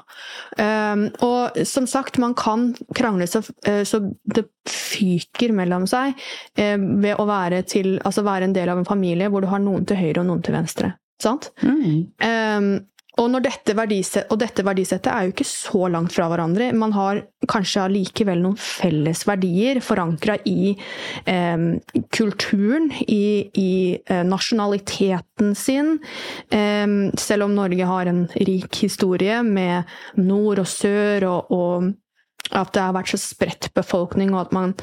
[0.57, 3.43] Um, og som sagt, man kan krangle så,
[3.87, 8.81] så det fyker mellom seg uh, ved å være, til, altså være en del av
[8.81, 10.95] en familie hvor du har noen til høyre og noen til venstre.
[11.21, 11.51] Sant?
[11.61, 12.09] Mm.
[12.25, 12.71] Um,
[13.21, 13.75] og, dette
[14.27, 16.71] og dette verdisettet er jo ikke så langt fra hverandre.
[16.77, 20.73] Man har kanskje allikevel noen felles verdier forankra i
[21.29, 21.67] eh,
[22.17, 25.99] kulturen, i, i eh, nasjonaliteten sin.
[26.49, 26.87] Eh,
[27.21, 31.91] selv om Norge har en rik historie med nord og sør og, og
[32.57, 34.75] at det har vært så spredt befolkning, og at man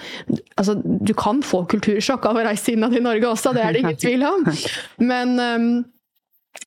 [0.58, 3.84] Altså, du kan få kultursjokk av å reise innad i Norge også, det er det
[3.84, 4.46] ingen tvil om.
[4.98, 5.68] Men um,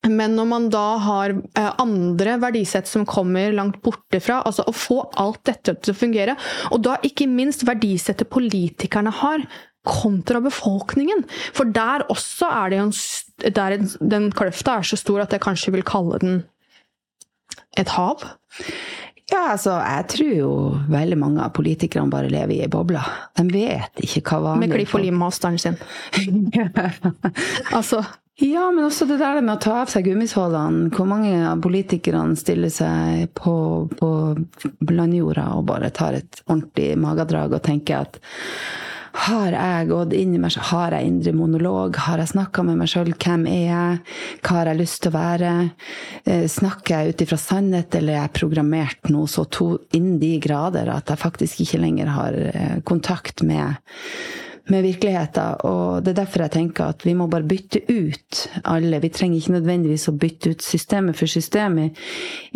[0.09, 4.73] men når man da har eh, andre verdisett som kommer langt borte fra, altså å
[4.73, 6.37] få alt dette til å fungere,
[6.73, 9.45] og da ikke minst verdisettet politikerne har,
[9.81, 11.23] kontra befolkningen.
[11.57, 12.91] For der også er det en
[13.41, 16.43] der Den kløfta er så stor at jeg kanskje vil kalle den
[17.77, 18.21] et hav.
[19.31, 20.53] Ja, altså, jeg tror jo
[20.91, 23.01] veldig mange av politikerne bare lever i ei boble.
[23.37, 25.77] De vet ikke hva vanlige Med klipp og lim-masteren sin.
[27.77, 28.03] altså
[28.41, 30.89] Ja, men også det der med å ta av seg gummisålene.
[30.95, 33.55] Hvor mange av politikerne stiller seg på,
[33.99, 34.11] på
[34.89, 38.19] landjorda og bare tar et ordentlig magedrag og tenker at
[39.11, 40.69] har jeg gått inn i meg selv?
[40.71, 41.97] Har jeg indre monolog?
[42.05, 43.11] Har jeg snakka med meg sjøl?
[43.11, 43.97] Hvem er jeg?
[44.39, 45.53] Hva har jeg lyst til å være?
[46.23, 50.37] Eh, snakker jeg ut ifra sannhet, eller er jeg programmert noe så to inn de
[50.43, 53.75] grader at jeg faktisk ikke lenger har eh, kontakt med
[54.69, 55.61] med virkeligheten.
[55.67, 58.99] Og det er derfor jeg tenker at vi må bare bytte ut alle.
[59.01, 61.97] Vi trenger ikke nødvendigvis å bytte ut systemet, for systemet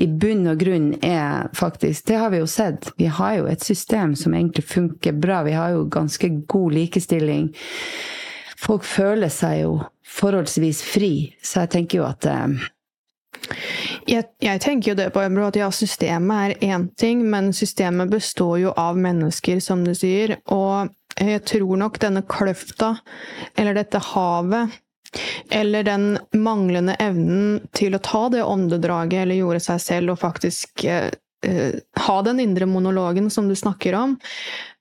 [0.01, 2.91] i bunn og grunn er faktisk Det har vi jo sett.
[2.97, 5.43] Vi har jo et system som egentlig funker bra.
[5.43, 7.51] Vi har jo ganske god likestilling.
[8.61, 9.73] Folk føler seg jo
[10.15, 12.69] forholdsvis fri, så jeg tenker jo at eh,
[14.07, 18.57] jeg, jeg, tenker jo det på at ja, systemet er én ting, men systemet består
[18.61, 20.37] jo av mennesker, som du sier.
[20.45, 22.95] Og jeg tror nok denne kløfta,
[23.55, 24.73] eller dette havet,
[25.49, 30.83] eller den manglende evnen til å ta det åndedraget eller gjorde seg selv og faktisk
[30.89, 31.07] eh,
[32.05, 34.15] ha den indre monologen som du snakker om,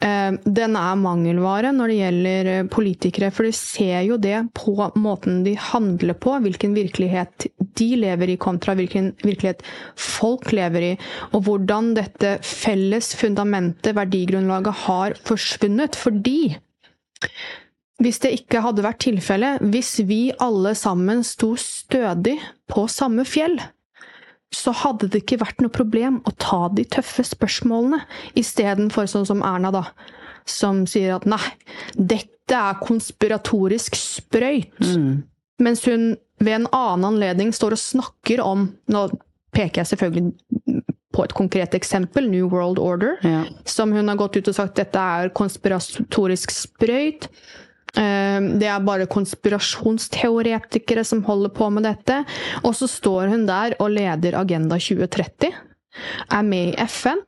[0.01, 3.31] eh, den er mangelvare når det gjelder eh, politikere.
[3.35, 7.49] For de ser jo det på måten de handler på, hvilken virkelighet
[7.79, 9.65] de lever i kontra hvilken virkelighet
[9.99, 10.95] folk lever i.
[11.33, 15.99] Og hvordan dette felles fundamentet, verdigrunnlaget, har forsvunnet.
[15.99, 16.55] Fordi
[18.03, 22.37] hvis det ikke hadde vært tilfellet, hvis vi alle sammen sto stødig
[22.71, 23.61] på samme fjell,
[24.55, 28.03] så hadde det ikke vært noe problem å ta de tøffe spørsmålene,
[28.39, 29.85] istedenfor sånn som Erna, da,
[30.49, 31.43] som sier at nei,
[31.95, 34.81] dette er konspiratorisk sprøyt.
[34.85, 35.25] Mm.
[35.65, 39.05] Mens hun ved en annen anledning står og snakker om Nå
[39.55, 40.81] peker jeg selvfølgelig
[41.15, 43.45] på et konkret eksempel, New World Order, ja.
[43.71, 47.29] som hun har gått ut og sagt dette er konspiratorisk sprøyt.
[48.01, 52.23] Ehm, det er bare konspirasjonsteoretikere som holder på med dette.
[52.65, 55.55] Og så står hun der og leder Agenda 2030.
[56.35, 57.23] Er med i FN.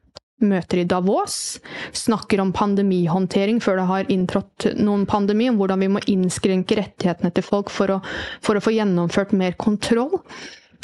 [0.46, 1.56] Møter i Davos.
[1.96, 5.48] Snakker om pandemihåndtering før det har inntrådt noen pandemi.
[5.48, 8.02] Om hvordan vi må innskrenke rettighetene til folk for å,
[8.44, 10.20] for å få gjennomført mer kontroll.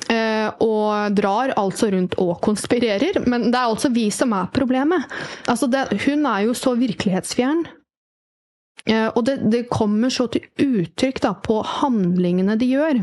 [0.02, 3.20] Uh, og drar altså rundt og konspirerer.
[3.28, 5.04] Men det er altså vi som er problemet.
[5.50, 7.66] Altså det, hun er jo så virkelighetsfjern.
[8.88, 13.02] Eh, og det, det, kommer så til uttrykk da, på handlingene de gjør.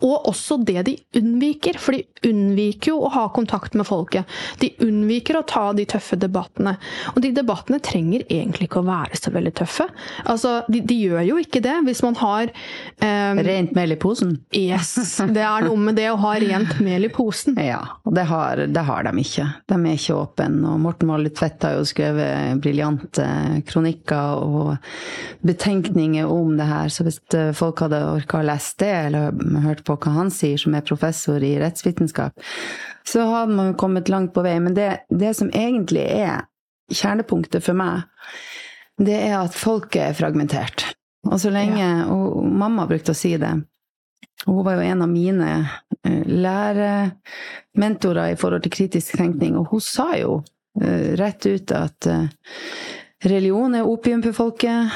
[0.00, 4.26] Og også det de unnviker, for de unnviker jo å ha kontakt med folket.
[4.60, 6.74] De unnviker å ta de tøffe debattene.
[7.14, 9.86] Og de debattene trenger egentlig ikke å være så veldig tøffe.
[10.26, 11.76] Altså, de, de gjør jo ikke det.
[11.86, 14.36] Hvis man har um, Rent mel i posen?
[14.56, 14.96] Yes.
[15.36, 17.56] Det er noe med det å ha rent mel i posen.
[17.60, 19.46] Ja, og det har, det har de ikke.
[19.68, 20.48] De er ikke åpne.
[20.70, 23.26] Og Morten Molly Tvedt har jo skrevet briljante
[23.68, 24.72] kronikker og
[25.46, 29.75] betenkninger om det her, så hvis eh, folk hadde orka å lese det, eller hørt
[29.76, 32.32] hørt på hva han sier, som er professor i rettsvitenskap,
[33.06, 34.58] så hadde man kommet langt på vei.
[34.60, 36.46] Men det, det som egentlig er
[36.92, 38.02] kjernepunktet for meg,
[38.98, 40.94] det er at folket er fragmentert.
[41.26, 43.50] Og så lenge Og mamma brukte å si det.
[44.46, 45.68] Hun var jo en av mine
[46.04, 50.44] eh, lærementorer i forhold til kritisk tenkning, og hun sa jo
[50.80, 52.28] eh, rett ut at eh,
[53.26, 54.88] religion er opium for folket.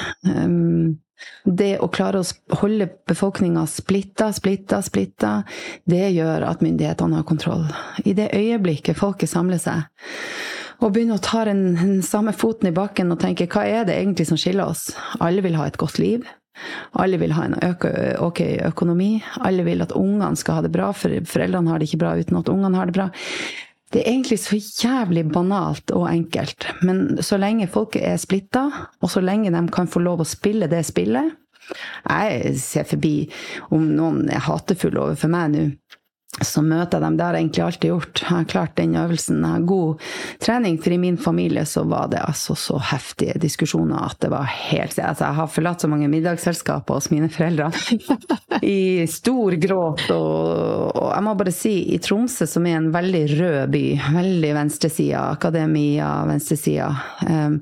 [1.45, 5.33] Det å klare å holde befolkninga splitta, splitta, splitta,
[5.89, 7.67] det gjør at myndighetene har kontroll.
[8.05, 9.87] I det øyeblikket folket samler seg
[10.81, 14.31] og begynner å ta den, samme foten i bakken og tenke hva er det egentlig
[14.31, 14.89] som skiller oss?
[15.21, 16.25] Alle vil ha et godt liv.
[17.01, 19.11] Alle vil ha en ok økonomi.
[19.45, 22.41] Alle vil at ungene skal ha det bra, for foreldrene har det ikke bra uten
[22.41, 23.11] at ungene har det bra.
[23.91, 26.67] Det er egentlig så jævlig banalt og enkelt.
[26.87, 28.69] Men så lenge folket er splitta,
[29.01, 31.37] og så lenge de kan få lov å spille det spillet
[32.09, 33.15] Jeg ser forbi
[33.71, 35.65] om noen er hatefulle overfor meg nå
[36.39, 37.17] så møter jeg dem.
[37.19, 38.21] Det har jeg egentlig alltid gjort.
[38.23, 39.41] Jeg har klart den øvelsen.
[39.43, 40.05] Jeg har god
[40.41, 44.47] trening, for i min familie så var det altså så heftige diskusjoner at det var
[44.47, 47.73] helt altså Jeg har forlatt så mange middagsselskaper hos mine foreldre
[48.63, 50.07] i stor gråt.
[50.15, 54.57] Og, og, jeg må bare si, i Tromsø, som er en veldig rød by, veldig
[54.63, 56.93] venstresida, akademia, venstresida
[57.27, 57.61] um,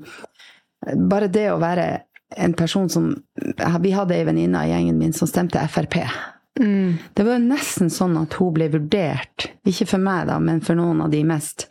[1.09, 1.87] Bare det å være
[2.39, 3.09] en person som
[3.83, 5.97] Vi hadde ei venninne i gjengen min som stemte Frp.
[6.59, 6.97] Mm.
[7.15, 11.05] Det var nesten sånn at hun ble vurdert, ikke for meg, da, men for noen
[11.05, 11.69] av de mest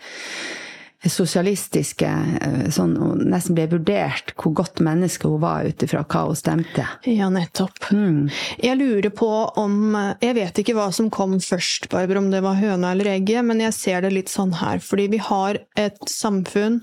[1.07, 2.09] sosialistiske
[2.42, 6.38] eh, sånn, Hun nesten ble vurdert hvor godt menneske hun var ut ifra hva hun
[6.38, 6.87] stemte.
[7.07, 7.79] Ja, nettopp.
[7.94, 8.27] Mm.
[8.59, 12.59] Jeg lurer på om Jeg vet ikke hva som kom først, Barbara, om det var
[12.59, 14.83] høna eller egget, men jeg ser det litt sånn her.
[14.83, 16.83] Fordi vi har et samfunn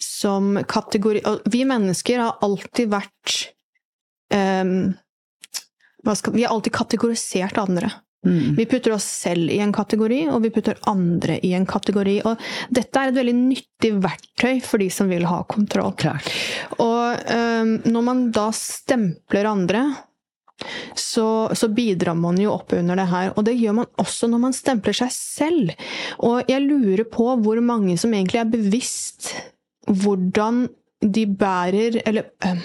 [0.00, 1.22] som kategori...
[1.52, 3.36] Vi mennesker har alltid vært
[4.32, 4.94] um,
[6.14, 7.90] skal, Vi har alltid kategorisert andre.
[8.26, 8.54] Mm.
[8.54, 12.18] Vi putter oss selv i en kategori, og vi putter andre i en kategori.
[12.28, 15.94] Og dette er et veldig nyttig verktøy for de som vil ha kontroll.
[15.96, 16.28] Klart.
[16.76, 19.84] Og um, når man da stempler andre,
[20.94, 23.30] så, så, bidrar man jo opp under det her.
[23.36, 25.72] Og det gjør man også når man stempler seg selv.
[26.26, 29.32] Og jeg lurer på hvor mange som egentlig er bevisst
[29.88, 30.66] hvordan
[31.00, 32.58] de bærer Eller um,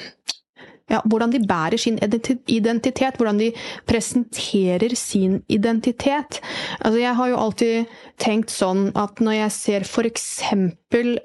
[0.91, 3.51] ja, hvordan de bærer sin identitet, hvordan de
[3.89, 6.41] presenterer sin identitet.
[6.79, 10.27] Altså, jeg har jo alltid tenkt sånn at når jeg ser f.eks.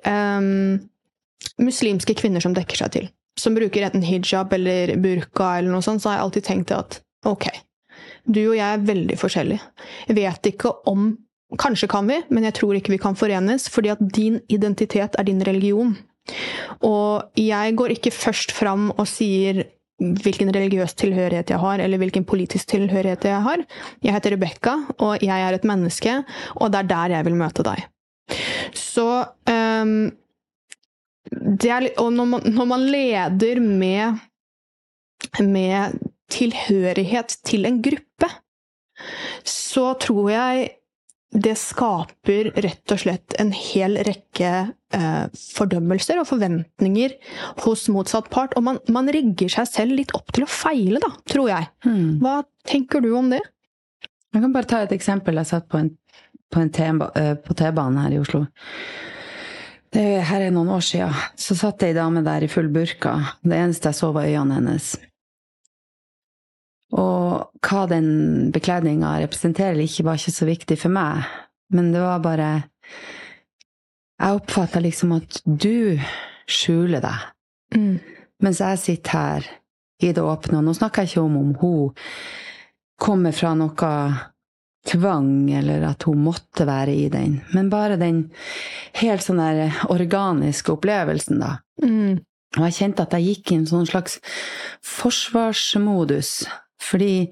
[0.08, 0.80] Um,
[1.60, 3.08] muslimske kvinner som dekker seg til,
[3.40, 7.00] som bruker enten hijab eller burka eller noe sånt, så har jeg alltid tenkt at
[7.28, 7.50] ok,
[8.24, 9.66] du og jeg er veldig forskjellige.
[10.08, 11.12] Jeg vet ikke om
[11.58, 15.26] Kanskje kan vi, men jeg tror ikke vi kan forenes, fordi at din identitet er
[15.26, 15.96] din religion.
[16.86, 19.64] Og jeg går ikke først fram og sier
[20.00, 23.64] hvilken religiøs tilhørighet jeg har, eller hvilken politisk tilhørighet jeg har.
[24.04, 26.22] Jeg heter Rebekka, og jeg er et menneske,
[26.56, 27.84] og det er der jeg vil møte deg.
[28.76, 29.06] Så
[29.50, 30.10] um,
[31.30, 34.20] er, Og når man, når man leder med,
[35.44, 38.30] med tilhørighet til en gruppe,
[39.44, 40.68] så tror jeg
[41.30, 44.50] det skaper rett og slett en hel rekke
[44.96, 47.14] eh, fordømmelser og forventninger
[47.62, 48.56] hos motsatt part.
[48.58, 51.68] Og man, man, rigger seg selv litt opp til å feile, da, tror jeg.
[51.86, 52.18] Hmm.
[52.22, 53.42] Hva tenker du om det?
[54.34, 55.38] Jeg kan bare ta et eksempel.
[55.38, 55.92] Jeg satt på, en,
[56.50, 58.44] på, en eh, på T-banen her i Oslo.
[59.90, 61.14] Det her er noen år siden.
[61.38, 63.16] Så satt ei dame der i full burka.
[63.42, 64.92] Det eneste jeg så, var øynene hennes.
[66.98, 71.28] Og hva den bekledninga representerer eller ikke, var ikke så viktig for meg.
[71.70, 72.50] Men det var bare
[74.20, 75.96] Jeg oppfatta liksom at du
[76.50, 77.28] skjuler deg.
[77.72, 78.00] Mm.
[78.44, 79.46] Mens jeg sitter her
[80.02, 81.94] i det åpne, og nå snakker jeg ikke om om hun
[83.00, 83.92] kommer fra noe
[84.88, 88.26] tvang, eller at hun måtte være i den, men bare den
[89.00, 91.58] helt sånn der organiske opplevelsen, da.
[91.84, 92.20] Mm.
[92.58, 94.18] Og jeg kjente at jeg gikk i en sånn slags
[94.84, 96.32] forsvarsmodus
[96.82, 97.30] fordi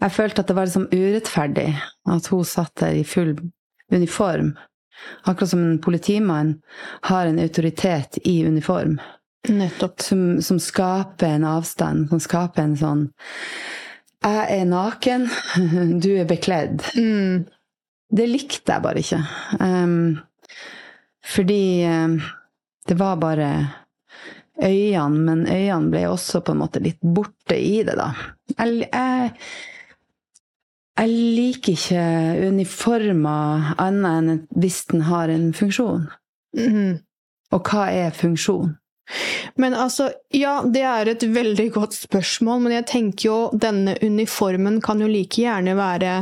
[0.00, 1.68] jeg følte at det var liksom urettferdig
[2.10, 3.36] at hun satt der i full
[3.92, 4.54] uniform.
[5.24, 6.54] Akkurat som en politimann
[7.08, 8.98] har en autoritet i uniform.
[9.48, 10.00] Nettopp.
[10.00, 13.02] Som, som skaper en avstand, som skaper en sånn
[14.24, 15.26] Jeg er naken,
[16.04, 16.84] du er bekledd.
[16.96, 17.44] Mm.
[18.14, 19.20] Det likte jeg bare ikke.
[19.60, 20.20] Um,
[21.24, 22.18] fordi um,
[22.88, 23.50] det var bare
[24.62, 28.10] øynene, men øynene ble også på en måte litt borte i det, da.
[28.54, 29.32] Jeg, jeg,
[30.94, 32.04] jeg liker ikke
[32.52, 36.06] uniformer annet enn hvis den har en funksjon.
[36.54, 37.02] Mm.
[37.54, 38.76] Og hva er funksjon?
[39.60, 44.80] Men altså, ja, det er et veldig godt spørsmål, men jeg tenker jo denne uniformen
[44.82, 46.14] kan jo like gjerne være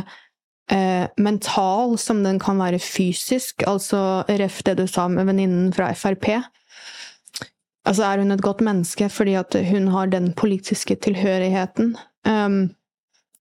[0.73, 5.93] eh, mental som den kan være fysisk, altså ref det du sa med venninnen fra
[5.95, 6.35] Frp.
[7.85, 11.97] Altså, er hun et godt menneske fordi at hun har den politiske tilhørigheten?
[12.29, 12.71] Um,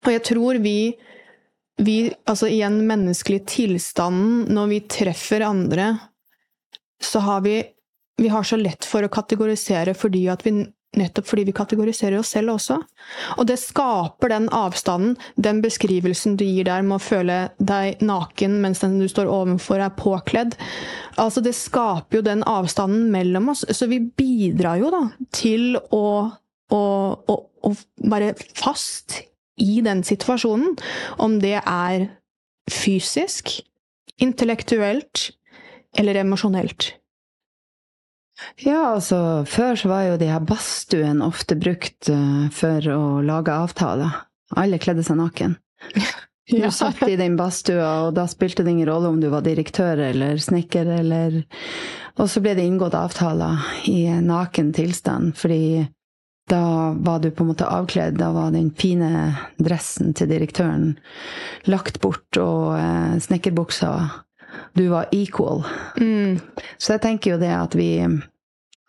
[0.06, 0.93] og jeg tror vi,
[1.77, 5.93] vi Altså, i en menneskelig tilstand, når vi treffer andre,
[7.01, 7.63] så har vi
[8.21, 10.51] Vi har så lett for å kategorisere fordi at vi
[10.99, 12.75] Nettopp fordi vi kategoriserer oss selv også.
[13.39, 18.58] Og det skaper den avstanden, den beskrivelsen du gir der med å føle deg naken
[18.63, 20.58] mens den du står overfor er påkledd.
[21.15, 23.63] Altså Det skaper jo den avstanden mellom oss.
[23.71, 26.06] Så vi bidrar jo da til å,
[26.75, 26.84] å,
[27.15, 27.75] å, å
[28.12, 29.21] være fast
[29.63, 30.75] i den situasjonen.
[31.23, 32.10] Om det er
[32.71, 33.62] fysisk,
[34.19, 35.30] intellektuelt
[35.97, 36.97] eller emosjonelt.
[38.62, 43.54] Ja, altså før så var jo de her badstuene ofte brukt uh, for å lage
[43.54, 44.23] avtaler.
[44.58, 45.58] Alle kledde seg naken.
[46.51, 50.01] Du satt i den badstua, og da spilte det ingen rolle om du var direktør
[50.10, 51.38] eller snekker eller
[52.19, 55.86] Og så ble det inngått avtaler i naken tilstand, fordi
[56.51, 58.17] da var du på en måte avkledd.
[58.19, 59.32] Da var den fine
[59.63, 60.97] dressen til direktøren
[61.71, 63.93] lagt bort, og uh, snekkerbuksa
[64.78, 65.64] Du var equal.
[66.00, 66.40] Mm.
[66.78, 67.92] Så jeg tenker jo det at vi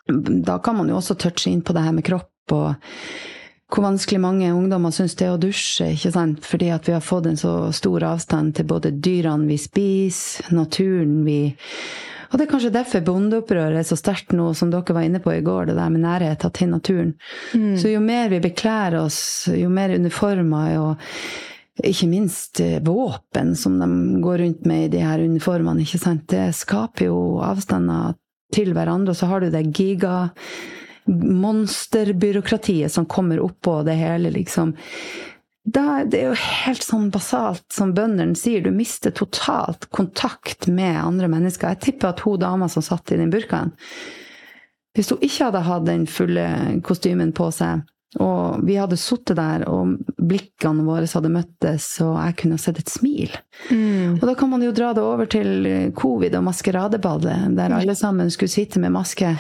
[0.07, 2.75] da kan man jo også touche inn på det her med kropp, og
[3.73, 6.45] hvor vanskelig mange ungdommer syns det er å dusje, ikke sant?
[6.45, 11.23] Fordi at vi har fått en så stor avstand til både dyrene vi spiser, naturen
[11.27, 11.43] vi
[12.33, 15.35] Og det er kanskje derfor bondeopprøret er så sterkt nå, som dere var inne på
[15.35, 17.11] i går, det der med nærhet til naturen.
[17.53, 17.75] Mm.
[17.77, 21.11] Så jo mer vi bekler oss, jo mer uniformer og
[21.81, 26.27] ikke minst eh, våpen som de går rundt med i de her uniformene, ikke sant?
[26.29, 28.19] det skaper jo avstander
[28.53, 29.15] til hverandre.
[29.15, 30.31] Og så har du det giga
[31.09, 34.77] monsterbyråkratiet som kommer oppå det hele, liksom.
[35.63, 40.99] Da, det er jo helt sånn basalt som bøndene sier, du mister totalt kontakt med
[40.99, 41.75] andre mennesker.
[41.75, 43.71] Jeg tipper at hun dama som satt i den burkaen,
[44.93, 46.47] hvis hun ikke hadde hatt den fulle
[46.85, 47.87] kostymen på seg,
[48.21, 52.93] og vi hadde sittet der, og blikkene våre hadde møttes, og jeg kunne sett et
[52.93, 53.33] smil.
[53.71, 54.19] Mm.
[54.19, 58.31] Og da kan man jo dra det over til covid og maskeradeballet, der alle sammen
[58.33, 59.33] skulle sitte med maske.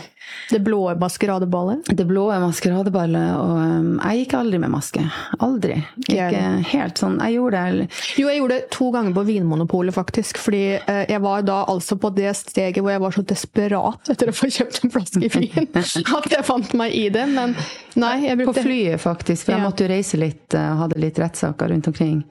[0.50, 1.86] Det blå maskeradeballet?
[1.86, 3.36] Det blå maskeradeballet.
[3.40, 5.04] Og um, jeg gikk aldri med maske.
[5.42, 5.78] Aldri.
[6.04, 6.42] Ikke
[6.72, 7.18] helt sånn.
[7.22, 7.88] Jeg gjorde det
[8.20, 10.40] Jo, jeg gjorde det to ganger på Vinmonopolet, faktisk.
[10.42, 14.32] Fordi uh, jeg var da altså på det steget hvor jeg var så desperat etter
[14.32, 15.68] å få kjøpt en flaske vin
[16.18, 17.24] at jeg fant meg i det.
[17.32, 17.56] Men
[17.96, 19.46] nei, jeg brukte På flyet, faktisk.
[19.46, 22.22] For jeg måtte jo reise litt, uh, hadde litt rettssaker rundt omkring.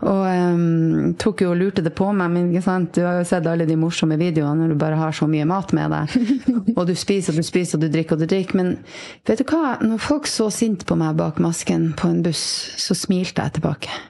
[0.00, 2.94] Og um, tok jo og lurte det på meg, men ikke sant?
[2.96, 5.74] du har jo sett alle de morsomme videoene når du bare har så mye mat
[5.76, 6.14] med deg.
[6.78, 8.60] og du spiser og du spiser og du drikker og du drikker.
[8.60, 8.72] Men
[9.28, 9.76] vet du hva?
[9.84, 12.44] Når folk så sint på meg bak masken på en buss,
[12.80, 14.00] så smilte jeg tilbake.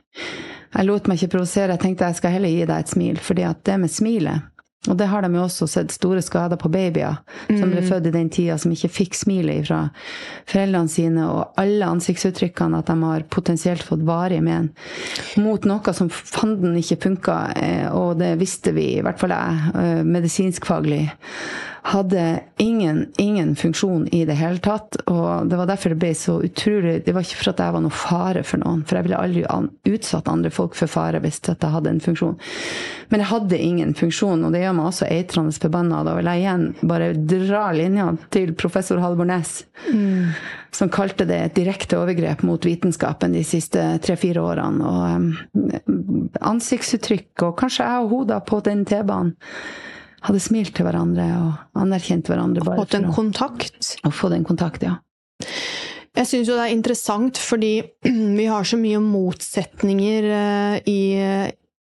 [0.71, 1.75] Jeg lot meg ikke provosere.
[1.75, 3.19] Jeg tenkte jeg skal heller gi deg et smil.
[3.19, 4.50] fordi at det med smilet
[4.89, 7.19] og det har de jo også sett store skader på babyer
[7.51, 7.89] som ble mm.
[7.91, 9.81] født i den tida, som ikke fikk smilet fra
[10.49, 14.71] foreldrene sine, og alle ansiktsuttrykkene at de har potensielt fått varige men
[15.37, 19.75] mot noe som fanden ikke funka, eh, og det visste vi, i hvert fall jeg,
[19.83, 21.03] eh, medisinskfaglig
[21.83, 24.97] hadde ingen, ingen funksjon i det hele tatt.
[25.07, 27.85] Og det var derfor det ble så utrolig Det var ikke for at jeg var
[27.85, 29.45] noe fare for noen, for jeg ville aldri
[29.95, 32.39] utsatt andre folk for fare hvis jeg hadde en funksjon.
[33.11, 36.03] Men jeg hadde ingen funksjon, og det gjør meg også eitrende forbanna.
[36.07, 40.31] Da vil jeg igjen bare dra linja til professor Halvor Næss, mm.
[40.77, 44.93] som kalte det et direkte overgrep mot vitenskapen de siste tre-fire årene.
[44.93, 49.35] Og um, ansiktsuttrykk, og kanskje jeg og hun da på den T-banen
[50.27, 52.65] hadde smilt til hverandre og anerkjent hverandre.
[52.65, 53.95] Og fått en kontakt.
[54.05, 54.99] Og fått en kontakt, ja.
[56.19, 57.75] Jeg syns jo det er interessant fordi
[58.39, 61.01] vi har så mye motsetninger eh, i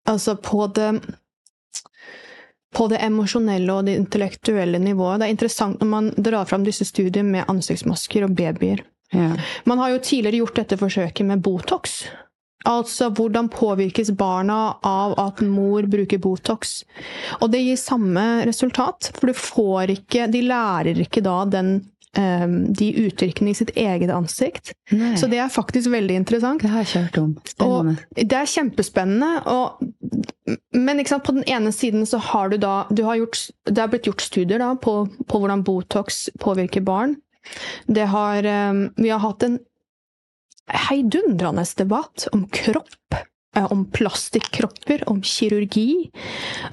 [0.07, 0.93] Altså på det
[2.77, 5.19] på det emosjonelle og det intellektuelle nivået.
[5.19, 8.83] Det er interessant når man drar fram disse studiene med ansiktsmasker og babyer.
[9.11, 9.33] Ja.
[9.65, 12.03] Man har jo tidligere gjort dette forsøket med Botox.
[12.65, 16.81] Altså hvordan påvirkes barna av at mor bruker Botox?
[17.41, 21.77] Og det gir samme resultat, for du får ikke De lærer ikke da den
[22.17, 24.73] um, de uttrykkene i sitt eget ansikt.
[24.91, 25.13] Nei.
[25.19, 26.63] Så det er faktisk veldig interessant.
[26.63, 27.93] Det har jeg kjørt om.
[28.17, 29.31] Det er kjempespennende.
[29.53, 33.81] Og, men sant, på den ene siden så har du da du har gjort, Det
[33.81, 37.17] har blitt gjort studier da, på, på hvordan Botox påvirker barn.
[37.87, 39.59] Det har, um, vi har hatt en
[40.67, 43.23] heidundrende debatt om kropp.
[43.57, 46.11] Eh, om plastikkropper, om kirurgi,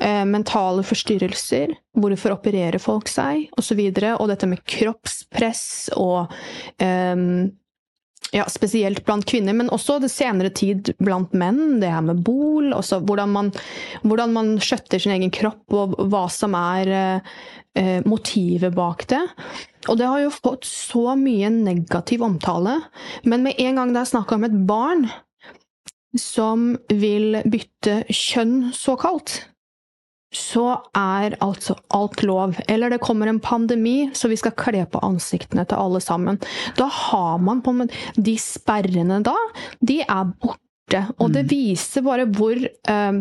[0.01, 3.81] eh, mentale forstyrrelser, hvorfor opererer folk seg, osv.
[3.87, 5.65] Og, så og dette med kroppspress
[5.97, 6.33] og
[6.83, 7.53] um,
[8.35, 11.79] ja, spesielt blant kvinner, men også det senere tid blant menn.
[11.81, 13.53] Det her med bol, hvordan man,
[14.03, 19.23] hvordan man skjøtter sin egen kropp, og hva som er eh, motivet bak det.
[19.89, 22.79] Og det har jo fått så mye negativ omtale.
[23.25, 25.09] Men med en gang det er snakk om et barn
[26.21, 29.41] som vil bytte kjønn, såkalt,
[30.35, 30.65] så
[30.99, 32.57] er altså alt lov.
[32.69, 36.39] Eller det kommer en pandemi, så vi skal kle på ansiktene til alle sammen.
[36.79, 39.37] Da har man på med De sperrene da,
[39.81, 40.61] de er borte.
[41.19, 41.51] Og det mm.
[41.51, 43.13] viser bare hvor eh,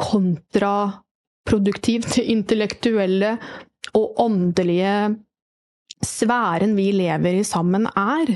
[0.00, 3.30] kontraproduktivt det intellektuelle
[3.98, 4.96] og åndelige
[6.06, 8.34] sfæren vi lever i sammen, er.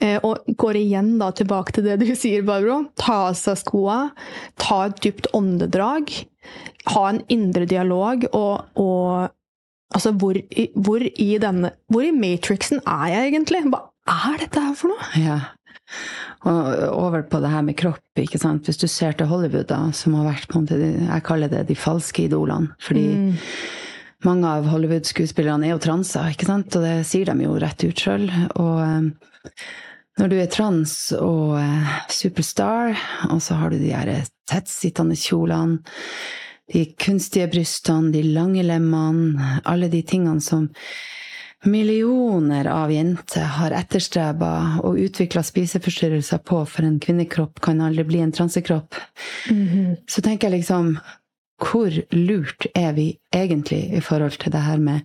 [0.00, 2.84] Eh, og går igjen da tilbake til det du sier, Barbro.
[3.00, 3.98] Ta av seg skoa,
[4.60, 6.12] ta et dypt åndedrag.
[6.92, 9.32] Ha en indre dialog og, og
[9.94, 10.34] Altså, hvor,
[10.74, 13.60] hvor, i denne Hvor i matrixen er jeg egentlig?
[13.70, 13.78] Hva
[14.10, 15.04] er dette her for noe?
[15.20, 15.36] Ja.
[16.50, 18.02] Og over på det her med kropp.
[18.18, 18.66] ikke sant?
[18.66, 21.68] Hvis du ser til Hollywood, da, som har vært på en måte, Jeg kaller det
[21.68, 22.74] de falske idolene.
[22.82, 23.38] Fordi mm
[24.24, 26.76] mange av Hollywood-skuespillerne er jo transer, ikke sant?
[26.76, 28.28] og det sier de jo rett ut sjøl.
[28.60, 29.52] Og eh,
[30.20, 32.94] når du er trans og eh, superstar,
[33.30, 34.12] og så har du de her
[34.50, 35.82] tettsittende kjolene,
[36.72, 40.70] de kunstige brystene, de lange lemmene, alle de tingene som
[41.64, 48.20] millioner av jenter har etterstreba og utvikla spiseforstyrrelser på, for en kvinnekropp kan aldri bli
[48.24, 48.94] en transekropp,
[49.50, 49.96] mm -hmm.
[50.06, 50.98] så tenker jeg liksom
[51.64, 55.00] hvor lurt er vi egentlig i forhold til det her med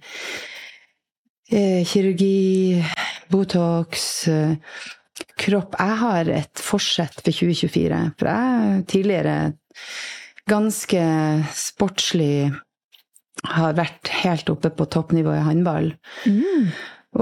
[1.52, 2.84] eh, kirurgi,
[3.32, 4.56] Botox, eh,
[5.40, 8.00] kropp Jeg har et forsett for 2024.
[8.20, 9.38] For jeg er tidligere
[10.50, 11.04] ganske
[11.56, 12.52] sportslig
[13.48, 15.94] har vært helt oppe på toppnivå i håndball.
[16.28, 16.72] Mm.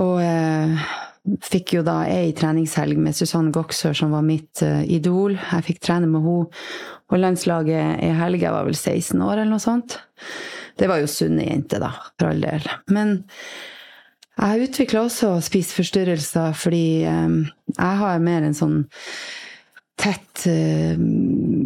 [0.02, 0.88] Og eh,
[1.44, 5.38] fikk jo da ei treningshelg med Susanne Goksør, som var mitt eh, idol.
[5.38, 6.52] Jeg fikk trene med henne.
[7.08, 9.96] Og landslaget i helga var vel 16 år, eller noe sånt.
[10.78, 12.68] Det var jo sunne jenter, da, for all del.
[12.92, 13.22] Men
[14.38, 17.38] jeg utvikla også spiseforstyrrelser fordi eh,
[17.74, 18.82] jeg har mer en sånn
[19.98, 20.94] tett uh,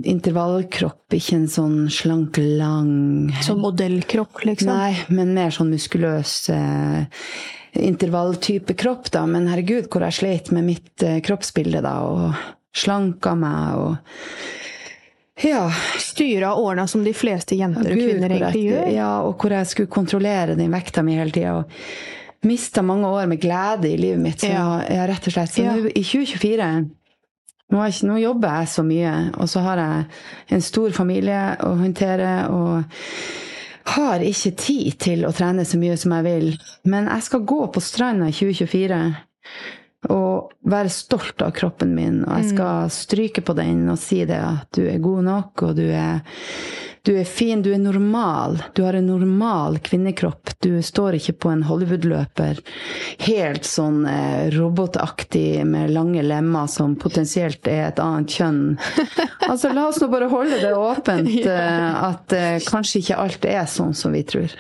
[0.08, 4.72] intervallkropp, ikke en sånn slank, lang Som modellkropp, liksom?
[4.72, 7.28] Nei, men mer sånn muskuløs eh,
[7.74, 9.26] intervalltype kropp, da.
[9.26, 12.34] Men herregud, hvor jeg sleit med mitt eh, kroppsbilde, da, og
[12.76, 13.96] slanka meg og
[15.42, 15.64] Ja.
[15.98, 18.90] Styra og ordna som de fleste jenter og Gud, kvinner egentlig gjør.
[18.94, 21.64] Ja, og hvor jeg skulle kontrollere den vekta mi hele tida.
[22.46, 24.40] Mista mange år med glede i livet mitt.
[24.42, 24.82] Så Ja.
[24.90, 25.50] ja, rett og slett.
[25.56, 25.74] Så Ja.
[25.74, 26.90] nå i 2024
[27.72, 30.06] nå, jeg nå jobber jeg så mye, og så har jeg
[30.52, 32.50] en stor familie å håndtere.
[32.50, 32.84] og
[33.84, 36.50] har ikke tid til å trene så mye som jeg vil.
[36.90, 39.02] Men jeg skal gå på stranda i 2024
[40.10, 42.22] og være stolt av kroppen min.
[42.26, 45.76] Og jeg skal stryke på den og si det at du er god nok, og
[45.78, 46.24] du er,
[47.04, 48.60] du er fin, du er normal.
[48.74, 50.52] Du har en normal kvinnekropp.
[50.62, 52.60] Du står ikke på en Hollywood-løper
[53.26, 58.64] helt sånn eh, robotaktig med lange lemmer som potensielt er et annet kjønn.
[59.52, 61.28] Altså, la oss nå bare holde det åpent.
[61.50, 64.54] eh, At eh, kanskje ikke alt er sånn som vi tror.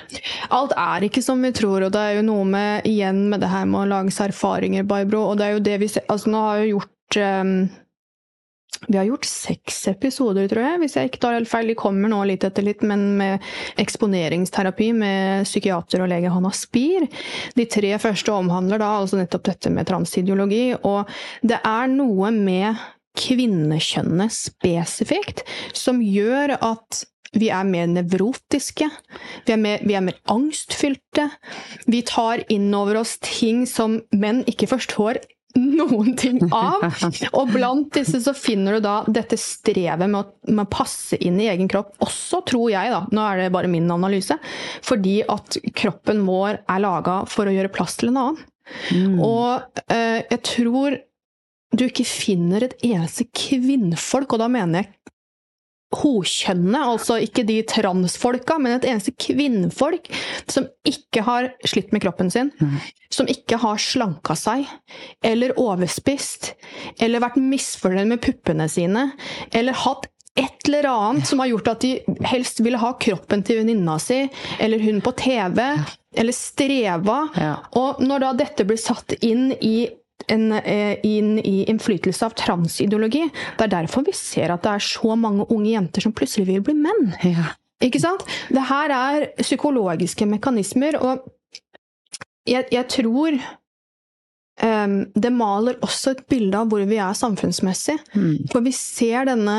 [0.51, 3.51] Alt er ikke som vi tror, og det er jo noe med, igjen med det
[3.53, 6.33] her med å lage seg erfaringer, Barbro, og det er jo det vi ser Altså,
[6.33, 7.55] nå har jeg gjort ehm,
[8.87, 11.69] vi har gjort seks episoder, tror jeg, hvis jeg ikke tar helt feil.
[11.69, 13.51] De kommer nå litt etter litt, men med
[13.81, 17.05] eksponeringsterapi med psykiater og lege Hanna Spier.
[17.57, 21.11] De tre første omhandler da altså nettopp dette med transideologi, og
[21.45, 22.81] det er noe med
[23.21, 25.43] kvinnekjønnet spesifikt
[25.75, 28.87] som gjør at vi er mer nevrotiske,
[29.47, 31.29] vi er mer, vi er mer angstfylte.
[31.87, 35.21] Vi tar inn over oss ting som menn ikke forstår
[35.57, 36.85] noen ting av.
[37.37, 41.39] Og blant disse så finner du da dette strevet med å, med å passe inn
[41.41, 44.37] i egen kropp, også tror jeg, da, nå er det bare min analyse,
[44.85, 48.43] fordi at kroppen vår er laga for å gjøre plass til en annen.
[49.19, 50.99] Og eh, jeg tror
[51.71, 54.91] du ikke finner et eneste kvinnfolk, og da mener jeg
[55.91, 60.07] hokjønnet, altså ikke de transfolka, men et eneste kvinnfolk
[60.49, 62.51] som ikke har slitt med kroppen sin,
[63.11, 64.69] som ikke har slanka seg,
[65.25, 66.53] eller overspist,
[66.99, 69.09] eller vært misfornøyd med puppene sine,
[69.51, 70.07] eller hatt
[70.39, 74.23] et eller annet som har gjort at de helst ville ha kroppen til venninna si,
[74.63, 75.59] eller hun på TV,
[76.15, 77.17] eller streva.
[77.35, 77.55] Ja.
[77.79, 79.89] Og når da dette blir satt inn i
[80.27, 83.23] en, eh, inn i innflytelse av transideologi.
[83.57, 86.61] Det er derfor vi ser at det er så mange unge jenter som plutselig vil
[86.61, 87.15] bli menn.
[87.23, 87.55] Ja.
[87.81, 88.25] Ikke sant?
[88.49, 91.25] Det her er psykologiske mekanismer, og
[92.45, 93.37] jeg, jeg tror
[94.61, 97.97] um, det maler også et bilde av hvor vi er samfunnsmessig.
[98.13, 98.35] Mm.
[98.51, 99.57] For vi ser denne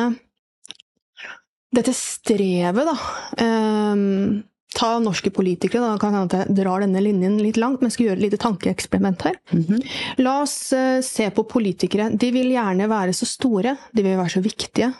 [1.72, 2.96] dette strevet, da.
[3.40, 4.42] em,
[4.76, 8.08] ta norske politikere, da kan hende at jeg drar denne linjen litt langt, men skal
[8.08, 9.38] gjøre et lite tankeeksperiment her.
[9.52, 9.80] Mhm.
[10.24, 12.10] La oss eh, se på politikere.
[12.16, 13.76] De vil gjerne være så store.
[13.92, 14.92] De vil være så viktige.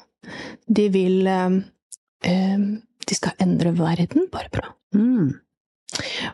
[0.66, 1.60] De vil eh,
[2.28, 2.66] eh,
[3.02, 4.74] De skal endre verden, Barbara.
[4.94, 5.32] Mm.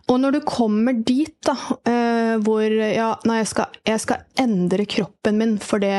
[0.09, 1.57] Og når du kommer dit, da,
[1.89, 5.95] eh, hvor Ja, nei, jeg skal, jeg skal endre kroppen min, for det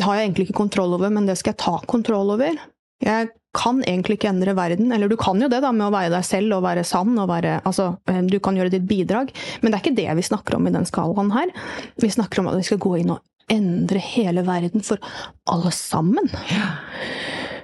[0.00, 2.58] har jeg egentlig ikke kontroll over, men det skal jeg ta kontroll over.
[3.02, 4.92] Jeg kan egentlig ikke endre verden.
[4.94, 7.12] Eller du kan jo det da med å være deg selv og være sann.
[7.18, 10.22] og være, altså, eh, Du kan gjøre ditt bidrag, men det er ikke det vi
[10.22, 11.52] snakker om i den skalaen her.
[12.00, 14.98] Vi snakker om at vi skal gå inn og endre hele verden for
[15.46, 16.30] alle sammen.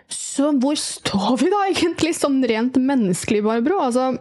[0.09, 3.81] Så hvor står vi da egentlig, sånn rent menneskelig, Barbro?
[3.81, 4.19] Altså,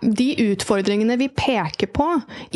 [0.00, 2.06] de utfordringene vi peker på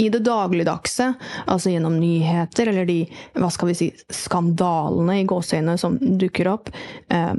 [0.01, 1.11] i det dagligdagse,
[1.47, 3.01] altså gjennom nyheter, eller de
[3.37, 6.71] hva skal vi si, skandalene i gåseøynene som dukker opp,
[7.13, 7.35] eh,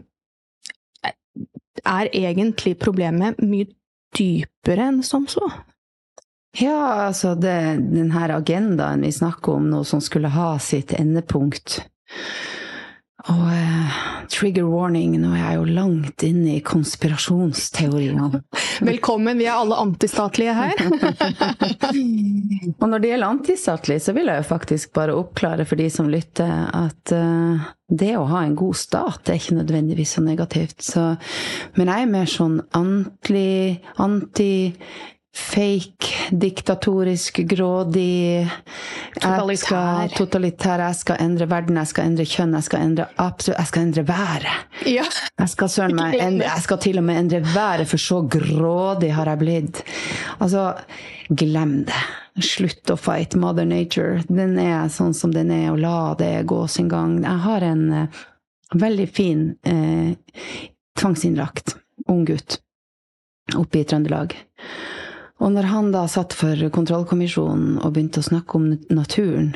[1.86, 3.68] er egentlig problemet mye
[4.16, 5.49] dypere enn som så.
[6.55, 7.57] Ja, altså det,
[7.91, 11.82] den her agendaen vi snakker om nå, som skulle ha sitt endepunkt
[13.34, 13.93] Og eh,
[14.30, 18.41] trigger warning, nå er jeg jo langt inne i konspirasjonsteoriene.
[18.91, 20.76] Velkommen, vi er alle antistatlige her.
[22.82, 26.11] og når det gjelder antistatlig, så vil jeg jo faktisk bare oppklare for de som
[26.11, 30.86] lytter, at uh, det å ha en god stat er ikke nødvendigvis så negativt.
[30.86, 31.07] Så,
[31.80, 33.49] men jeg er mer sånn anti,
[34.05, 34.53] anti
[35.36, 38.47] fake, diktatorisk, grådig
[39.15, 39.49] Totalitær.
[39.51, 40.83] Jeg skal, totalitær.
[40.83, 44.03] Jeg skal endre verden, jeg skal endre kjønn, jeg skal endre absolutt Jeg skal endre
[44.07, 44.79] været.
[44.88, 45.05] Ja.
[45.39, 49.11] Jeg skal, søren meg, endre, jeg skal til og med endre været, for så grådig
[49.15, 49.83] har jeg blitt.
[50.39, 50.71] Altså,
[51.29, 52.03] glem det.
[52.43, 54.23] Slutt å fight mother nature.
[54.27, 57.21] Den er sånn som den er, og la det gå sin gang.
[57.23, 58.25] Jeg har en uh,
[58.75, 60.11] veldig fin uh,
[60.99, 61.77] tvangsinnlagt
[62.11, 62.59] ung gutt
[63.55, 64.36] oppe i Trøndelag.
[65.43, 69.55] Og når han da satt for kontrollkommisjonen og begynte å snakke om naturen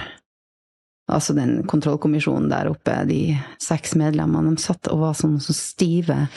[1.10, 6.28] Altså den kontrollkommisjonen der oppe, de seks medlemmene, de satt og var sånn så stive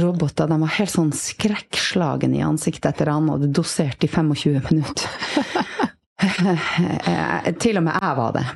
[0.00, 0.48] roboter.
[0.48, 5.04] De var helt sånn skrekkslagen i ansiktet etter han hadde dosert i 25 minutter.
[7.62, 8.46] Til og med jeg var det.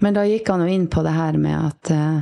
[0.00, 2.20] Men da gikk han jo inn på det her med at uh,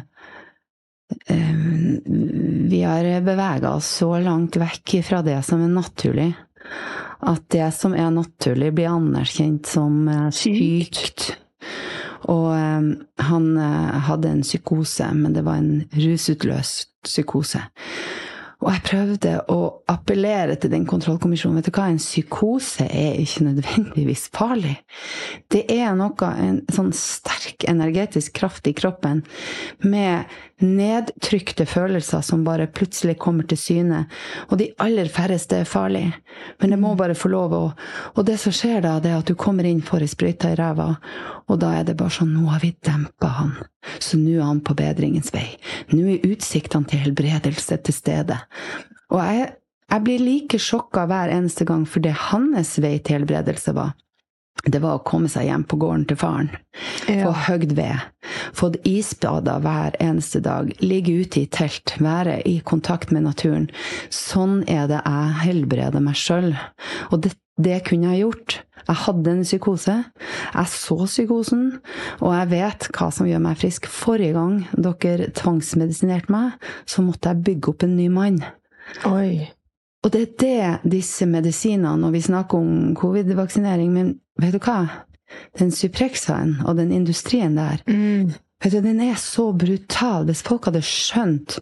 [2.74, 6.33] vi har bevega oss så langt vekk fra det som er naturlig
[7.21, 11.33] at det som er naturlig, blir anerkjent som sykt.
[12.29, 17.62] Og um, han uh, hadde en psykose, men det var en rusutløst psykose.
[18.61, 21.62] Og jeg prøvde å appellere til den kontrollkommisjonen.
[21.62, 24.75] Vet du hva, en psykose er ikke nødvendigvis farlig.
[25.49, 29.25] Det er noe, en sånn sterk energetisk kraft i kroppen
[29.81, 30.29] med
[30.65, 34.05] nedtrykte følelser som bare plutselig kommer til syne.
[34.49, 36.13] Og de aller færreste er farlige,
[36.61, 37.63] men det må bare få lov å
[38.17, 40.59] Og det som skjer da, det er at du kommer inn, får ei sprøyte i
[40.59, 40.97] ræva,
[41.49, 43.55] og da er det bare sånn Nå har vi dempa han.
[43.99, 45.47] Så nå er han på bedringens vei.
[45.93, 48.37] Nå er utsiktene til helbredelse til stede.
[49.11, 49.49] Og jeg,
[49.91, 53.97] jeg blir like sjokka hver eneste gang for det hans vei til helbredelse var
[54.69, 56.51] det var å komme seg hjem på gården til faren.
[57.09, 57.25] Ja.
[57.25, 58.03] Få høgd ved.
[58.57, 60.72] Fått isbader hver eneste dag.
[60.82, 61.96] Ligge ute i telt.
[62.03, 63.68] Være i kontakt med naturen.
[64.14, 66.53] Sånn er det jeg helbreder meg sjøl.
[67.11, 68.61] Og det, det kunne jeg gjort.
[68.86, 69.96] Jeg hadde en psykose.
[70.55, 71.64] Jeg så psykosen,
[72.18, 73.86] og jeg vet hva som gjør meg frisk.
[73.90, 76.57] Forrige gang dere tvangsmedisinerte meg,
[76.88, 78.40] så måtte jeg bygge opp en ny mann.
[79.07, 79.51] Oi.
[80.01, 85.05] Og det er det disse medisinene, når vi snakker om covid-vaksinering Men vet du hva?
[85.59, 88.33] Den Suprexaen og den industrien der, mm.
[88.64, 90.26] vet du, den er så brutal.
[90.28, 91.59] Hvis folk hadde skjønt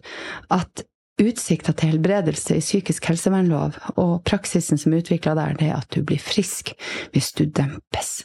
[0.53, 0.85] at
[1.19, 5.91] utsikta til helbredelse i psykisk helsevernlov og praksisen som er utvikla der, det er at
[5.95, 6.73] du blir frisk
[7.13, 8.21] hvis du dempes.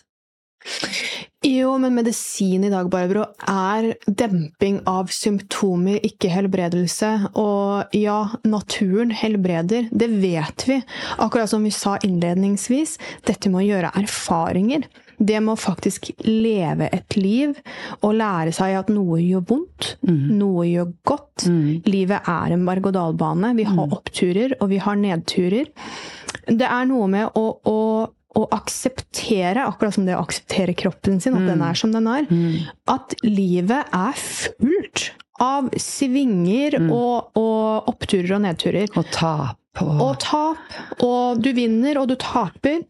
[1.45, 7.11] Jo, men medisin i dag, Barbro, er demping av symptomer, ikke helbredelse.
[7.37, 8.17] Og ja,
[8.49, 10.79] naturen helbreder, det vet vi.
[11.21, 12.97] Akkurat som vi sa innledningsvis,
[13.29, 14.89] dette med å gjøre erfaringer.
[15.19, 17.55] Det med å faktisk leve et liv
[18.01, 20.21] og lære seg at noe gjør vondt, mm.
[20.39, 21.47] noe gjør godt.
[21.51, 21.71] Mm.
[21.89, 23.55] Livet er en berg-og-dal-bane.
[23.59, 23.97] Vi har mm.
[23.99, 25.73] oppturer, og vi har nedturer.
[26.45, 27.81] Det er noe med å, å
[28.35, 31.51] å akseptere, akkurat som det å akseptere kroppen sin, at mm.
[31.53, 32.65] den er som den er, mm.
[32.91, 35.13] at livet er fullt
[35.43, 38.91] av svinger og, og, oppturer og nedturer.
[38.99, 39.61] Og tap.
[39.83, 39.95] Og...
[40.03, 40.77] og tap.
[41.03, 42.83] Og du vinner, og du taper.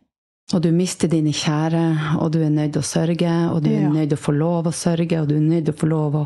[0.54, 1.84] Og du mister dine kjære,
[2.22, 3.90] og du er nødt til å sørge, og du er ja.
[3.90, 6.18] nødt til å få lov å sørge, og du er nødt til å få lov
[6.20, 6.24] å,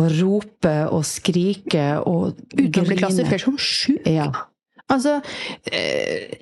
[0.00, 4.02] å rope og skrike og Uten å bli klassifisert som sjuk.
[4.10, 4.26] Ja.
[4.90, 5.20] Altså
[5.70, 6.40] eh,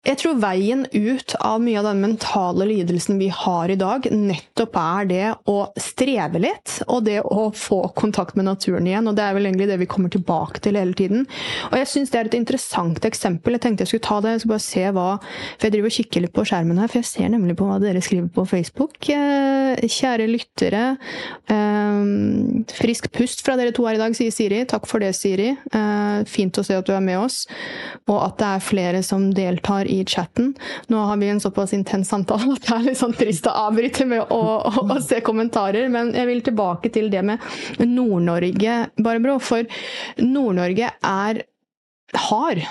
[0.00, 4.76] jeg tror veien ut av mye av den mentale lidelsen vi har i dag, nettopp
[4.80, 9.10] er det å streve litt, og det å få kontakt med naturen igjen.
[9.10, 11.26] Og det er vel egentlig det vi kommer tilbake til hele tiden.
[11.68, 13.58] Og jeg syns det er et interessant eksempel.
[13.58, 15.96] Jeg tenkte jeg skulle ta det, jeg skulle bare se hva For jeg driver og
[15.98, 18.96] kikker litt på skjermen her, for jeg ser nemlig på hva dere skriver på Facebook.
[19.12, 20.84] Eh, kjære lyttere.
[21.52, 22.00] Eh,
[22.80, 24.64] frisk pust fra dere to her i dag, sier Siri.
[24.64, 25.52] Takk for det, Siri.
[25.52, 27.42] Eh, fint å se at du er med oss,
[28.08, 30.52] og at det er flere som deltar i chatten.
[30.92, 34.06] Nå har vi en såpass intens samtale at det er litt sånn trist å avbryte
[34.08, 35.90] med å, å, å, se kommentarer.
[35.92, 37.42] Men jeg vil tilbake til det med
[37.82, 39.38] Nord-Norge, Barbro.
[39.42, 39.66] For
[40.22, 41.44] Nord-Norge er
[42.30, 42.62] har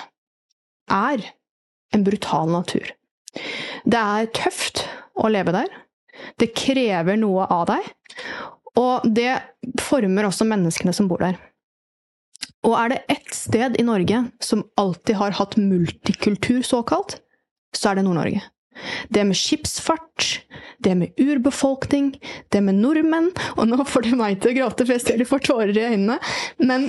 [0.90, 1.22] er
[1.94, 2.92] en brutal natur.
[3.84, 5.70] Det er tøft å leve der.
[6.40, 7.86] Det krever noe av deg.
[8.80, 9.32] Og det
[9.80, 11.38] former også menneskene som bor der.
[12.66, 17.20] Og er det ett sted i Norge som alltid har hatt multikultur, såkalt,
[17.76, 18.42] så er det Nord-Norge.
[19.08, 20.40] det med skipsfart,
[20.78, 22.14] det med urbefolkning,
[22.48, 25.26] det med nordmenn Og nå får de meg til å gråte, for jeg ser de
[25.28, 26.16] får tårer i øynene.
[26.58, 26.88] Men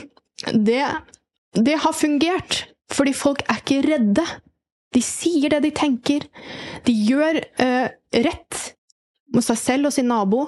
[0.54, 0.86] det,
[1.58, 2.62] det har fungert,
[2.94, 4.26] fordi folk er ikke redde.
[4.96, 6.28] De sier det de tenker.
[6.88, 7.92] De gjør eh,
[8.24, 8.64] rett
[9.36, 10.46] mot seg selv og sin nabo.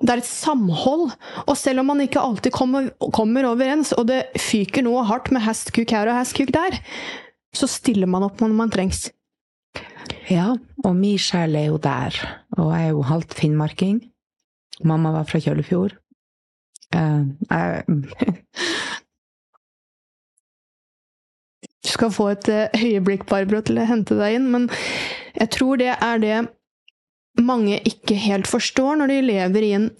[0.00, 1.10] Det er et samhold.
[1.46, 5.44] Og selv om man ikke alltid kommer, kommer overens, og det fyker noe hardt med
[5.44, 6.78] hestkuk her og hestkuk der,
[7.56, 9.08] så stiller man opp når man trengs.
[10.30, 12.16] Ja, og min sjel er jo der.
[12.56, 14.00] Og jeg er jo halvt finnmarking.
[14.86, 15.98] Mamma var fra Kjøllefjord.
[16.96, 17.84] Uh, jeg
[21.80, 24.66] Du skal få et eh, øyeblikk, Barbro, til å hente deg inn, men
[25.32, 26.34] jeg tror det er det
[27.38, 29.90] mange ikke helt forstår når de lever i en,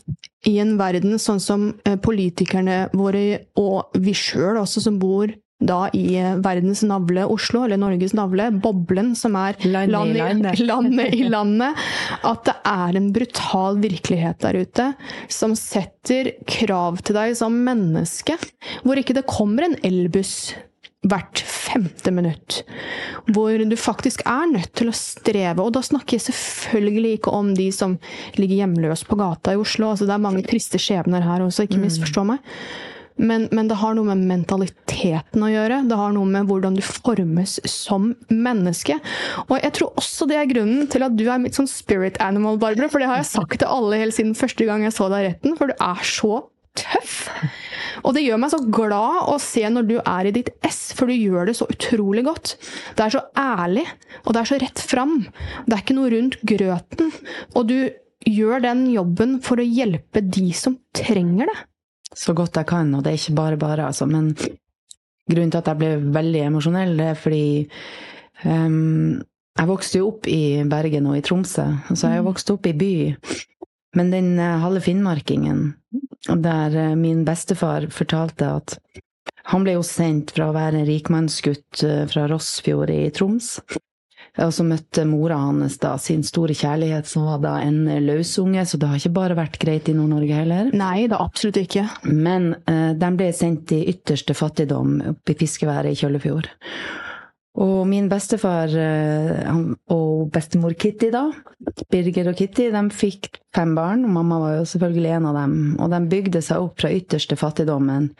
[0.48, 5.80] i en verden sånn som eh, politikerne våre, og vi sjøl også, som bor da
[5.96, 10.62] i eh, verdens navle Oslo, eller Norges navle, boblen som er landet, i landet.
[10.64, 11.84] landet i landet,
[12.26, 14.88] at det er en brutal virkelighet der ute
[15.28, 18.38] som setter krav til deg som menneske,
[18.84, 20.54] hvor ikke det kommer en elbuss
[21.08, 22.60] hvert femte minutt.
[23.32, 25.64] Hvor du faktisk er nødt til å streve.
[25.64, 27.96] Og da snakker jeg selvfølgelig ikke om de som
[28.36, 29.92] ligger hjemløse på gata i Oslo.
[29.94, 32.44] Altså, det er mange triste skjebner her også, ikke misforstå meg.
[33.20, 35.82] Men, men, det har noe med mentaliteten å gjøre.
[35.88, 38.96] Det har noe med hvordan du formes som menneske.
[39.48, 42.56] Og jeg tror også det er grunnen til at du er mitt sånn spirit animal,
[42.60, 42.88] Barbara.
[42.92, 45.28] For det har jeg sagt til alle helt siden første gang jeg så deg i
[45.34, 45.58] retten.
[45.60, 46.46] For du er så
[46.80, 47.26] tøff.
[48.04, 51.10] Og det gjør meg så glad å se når du er i ditt ess, for
[51.10, 52.54] du gjør det så utrolig godt.
[52.98, 53.86] Det er så ærlig,
[54.24, 55.16] og det er så rett fram.
[55.66, 57.12] Det er ikke noe rundt grøten.
[57.54, 57.78] Og du
[58.28, 61.58] gjør den jobben for å hjelpe de som trenger det.
[62.16, 64.08] Så godt jeg kan, og det er ikke bare bare, altså.
[64.10, 64.32] Men
[65.30, 67.44] grunnen til at jeg ble veldig emosjonell, det er fordi
[68.44, 69.20] um,
[69.60, 71.66] jeg vokste jo opp i Bergen og i Tromsø.
[71.92, 72.92] Så jeg har vokst opp i by.
[73.98, 75.72] Men den eh, halve finnmarkingen,
[76.38, 78.78] der eh, min bestefar fortalte at
[79.50, 83.56] han ble jo sendt fra å være en rikmannsgutt eh, fra Rossfjord i Troms.
[84.40, 88.78] Og så møtte mora hans da sin store kjærlighet, som var da en løsunge, så
[88.78, 90.70] det har ikke bare vært greit i Nord-Norge heller.
[90.70, 91.88] Nei, det absolutt ikke.
[92.06, 96.46] Men uh, de ble sendt i ytterste fattigdom oppe i fiskeværet i Kjøllefjord.
[97.58, 99.56] Og min bestefar eh,
[99.90, 101.24] og bestemor Kitty, da,
[101.90, 104.04] Birger og Kitty, de fikk fem barn.
[104.06, 105.56] og Mamma var jo selvfølgelig en av dem.
[105.82, 108.12] Og de bygde seg opp fra ytterste fattigdommen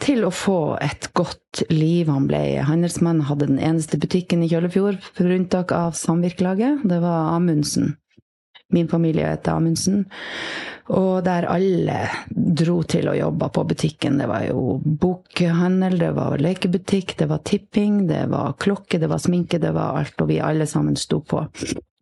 [0.00, 2.08] til å få et godt liv.
[2.08, 6.86] Han ble handelsmann, hadde den eneste butikken i Kjøllefjord for unntak av samvirkelaget.
[6.88, 7.98] Det var Amundsen.
[8.72, 10.06] Min familie heter Amundsen.
[10.92, 14.18] Og der alle dro til å jobbe på butikken.
[14.20, 19.22] Det var jo bokhandel, det var lekebutikk, det var tipping, det var klokke, det var
[19.22, 20.18] sminke, det var alt.
[20.20, 21.46] Og vi alle sammen sto på.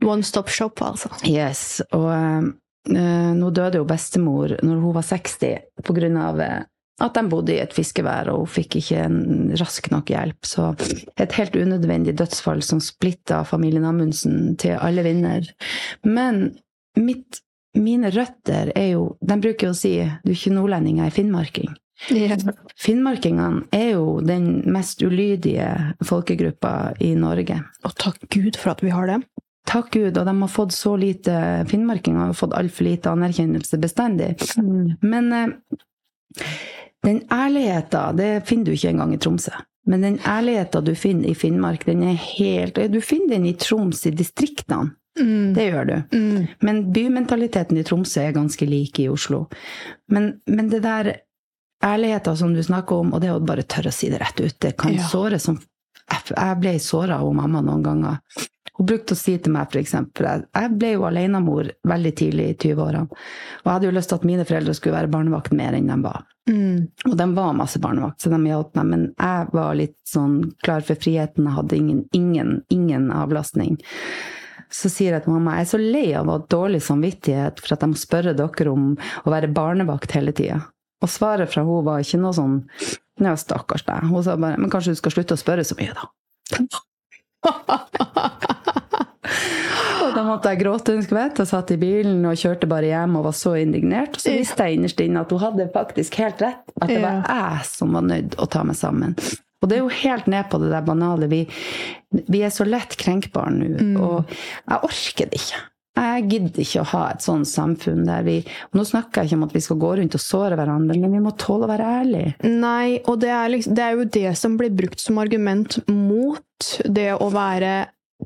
[0.02, 1.12] One stop shop, altså.
[1.28, 1.82] Yes.
[1.94, 6.58] Og uh, nå døde jo bestemor når hun var 60 på grunn av uh,
[7.02, 10.46] at de bodde i et fiskevær, og hun fikk ikke en rask nok hjelp.
[10.46, 10.68] Så
[11.22, 15.48] et helt unødvendig dødsfall som splitta familien Amundsen til alle vinner.
[16.04, 16.44] Men
[16.98, 17.40] mitt
[17.78, 21.16] mine røtter er jo De bruker jo å si du er ikke nordlending, jeg er
[21.16, 21.70] finnmarking.
[22.10, 22.40] Yeah.
[22.80, 25.68] Finnmarkingene er jo den mest ulydige
[26.04, 27.60] folkegruppa i Norge.
[27.86, 29.20] Og takk Gud for at vi har det.
[29.68, 31.34] Takk Gud, og de har fått så lite
[31.70, 34.34] Finnmarkinger har fått altfor lite anerkjennelse bestandig.
[34.58, 34.96] Mm.
[35.06, 36.48] Men eh,
[37.06, 39.54] den ærligheten, det finner du ikke engang i Tromsø.
[39.86, 44.04] Men den ærligheten du finner i Finnmark, den er helt Du finner den i Troms,
[44.06, 44.96] i distriktene.
[45.20, 45.52] Mm.
[45.54, 45.96] Det gjør du.
[46.16, 46.46] Mm.
[46.60, 49.44] Men bymentaliteten i Tromsø er ganske lik i Oslo.
[50.12, 51.12] Men, men det der
[51.84, 54.56] ærligheten som du snakker om, og det å bare tørre å si det rett ut,
[54.62, 55.08] det kan ja.
[55.08, 55.60] såre som
[56.12, 58.16] Jeg ble såra av mamma noen ganger.
[58.76, 59.94] Hun brukte å si til meg f.eks.
[59.94, 63.06] Jeg ble jo alenemor veldig tidlig i 20-årene.
[63.06, 65.98] Og jeg hadde jo lyst til at mine foreldre skulle være barnevakt mer enn de
[66.04, 66.26] var.
[66.50, 66.88] Mm.
[67.06, 68.90] Og de var masse barnevakt, så de hjalp meg.
[68.90, 71.48] Men jeg var litt sånn klar for friheten.
[71.48, 73.78] Jeg hadde ingen, ingen, ingen avlastning.
[74.72, 77.74] Så sier jeg til mamma jeg er så lei av å ha dårlig samvittighet for
[77.74, 80.62] at jeg må spørre dere om å være barnevakt hele tida.
[81.02, 82.60] Og svaret fra hun var ikke noe sånn
[83.20, 84.08] Ja, stakkars deg.
[84.08, 86.08] Hun sa bare Men kanskje du skal slutte å spørre så mye, da.
[90.02, 93.16] og da måtte jeg gråte en skvett og satt i bilen og kjørte bare hjem
[93.18, 94.18] og var så indignert.
[94.18, 96.62] Og så visste jeg innerst inne at hun hadde faktisk helt rett.
[96.80, 99.16] At det var jeg som var nødt å ta meg sammen.
[99.62, 101.30] Og det er jo helt ned på det der banale.
[101.30, 101.44] Vi,
[102.26, 103.68] vi er så lett krenkbare nå.
[103.78, 104.00] Mm.
[104.02, 105.68] Og jeg orker det ikke.
[105.92, 109.36] Jeg gidder ikke å ha et sånt samfunn der vi og Nå snakker jeg ikke
[109.36, 111.88] om at vi skal gå rundt og såre hverandre, men vi må tåle å være
[112.00, 112.30] ærlige.
[112.48, 116.70] Nei, og det er, liksom, det er jo det som blir brukt som argument mot
[116.88, 117.74] det å være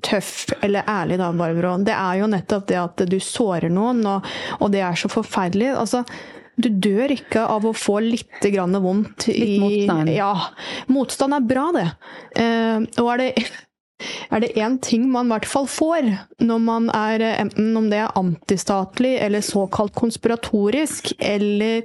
[0.05, 4.27] tøff eller ærlig, da, Barbro, det er jo nettopp det at du sårer noen, og,
[4.61, 5.73] og det er så forferdelig.
[5.75, 6.05] Altså,
[6.57, 9.27] du dør ikke av å få litt grann vondt.
[9.29, 10.09] Litt motstand.
[10.15, 10.35] Ja.
[10.89, 11.89] Motstand er bra, det.
[12.41, 13.31] Eh, og er det
[14.29, 16.03] er det én ting man i hvert fall får
[16.45, 21.83] når man er enten om det er antistatlig eller såkalt konspiratorisk, eller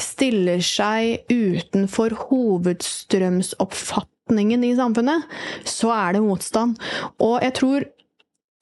[0.00, 5.20] stiller seg utenfor hovedstrømsoppfatningen i samfunnet,
[5.68, 6.80] så er det motstand.
[7.20, 7.84] Og jeg tror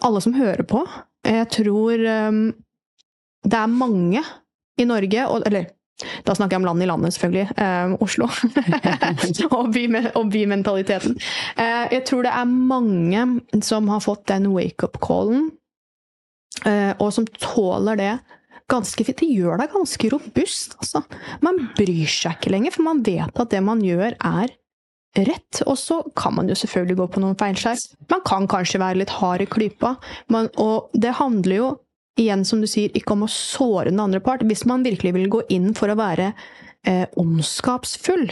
[0.08, 0.80] alle som hører på,
[1.28, 1.94] jeg tror
[2.30, 2.54] um,
[3.46, 4.22] det er mange
[4.78, 5.68] i Norge, og, eller
[5.98, 7.46] da snakker jeg om land i landet, selvfølgelig.
[7.58, 8.28] Eh, Oslo.
[9.58, 11.16] og, by, og, bymentaliteten.
[11.58, 15.48] Eh, jeg tror det er mange som har fått den wake-up-callen,
[16.64, 18.12] eh, og som tåler det
[18.70, 19.18] ganske fint.
[19.18, 21.02] Det gjør deg ganske robust, altså.
[21.44, 24.54] Man bryr seg ikke lenger, for man vet at det man gjør, er
[25.18, 25.62] rett.
[25.66, 27.80] Og så kan man jo selvfølgelig gå på noen feilskjær.
[28.12, 29.96] Man kan kanskje være litt hard i klypa,
[30.30, 31.70] men, og det handler jo
[32.18, 34.44] igjen, som du sier, ikke om å såre den andre part.
[34.46, 36.32] Hvis man virkelig vil gå inn for å være
[36.86, 38.28] eh, ondskapsfull,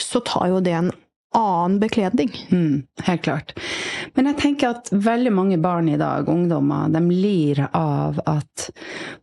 [0.00, 0.92] så tar jo det en
[1.34, 2.46] annen bekledning.
[2.50, 3.54] Mm, helt klart.
[4.14, 8.68] Men jeg tenker at veldig mange barn i dag, ungdommer, de lir av at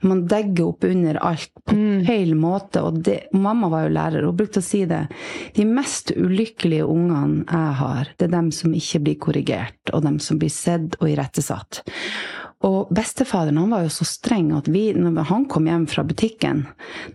[0.03, 2.03] man degger opp under alt på mm.
[2.09, 2.83] feil måte.
[2.83, 5.05] Og det, mamma var jo lærer og brukte å si det.
[5.55, 10.19] De mest ulykkelige ungene jeg har, det er dem som ikke blir korrigert, og dem
[10.19, 11.83] som blir sett og irettesatt.
[12.67, 16.63] Og bestefaderen han var jo så streng at vi, når han kom hjem fra butikken,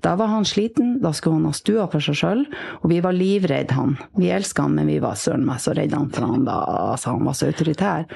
[0.03, 2.45] da var han sliten, da skulle han ha stua for seg sjøl,
[2.81, 3.95] og vi var livredd han.
[4.19, 6.59] Vi elska han, men vi var søren meg så redde han for han, da,
[6.93, 8.09] altså, han var så autoritær.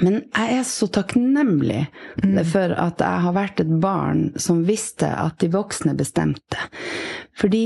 [0.00, 1.82] Men jeg er så takknemlig
[2.22, 2.38] mm.
[2.48, 6.68] for at jeg har vært et barn som visste at de voksne bestemte.
[7.40, 7.64] Fordi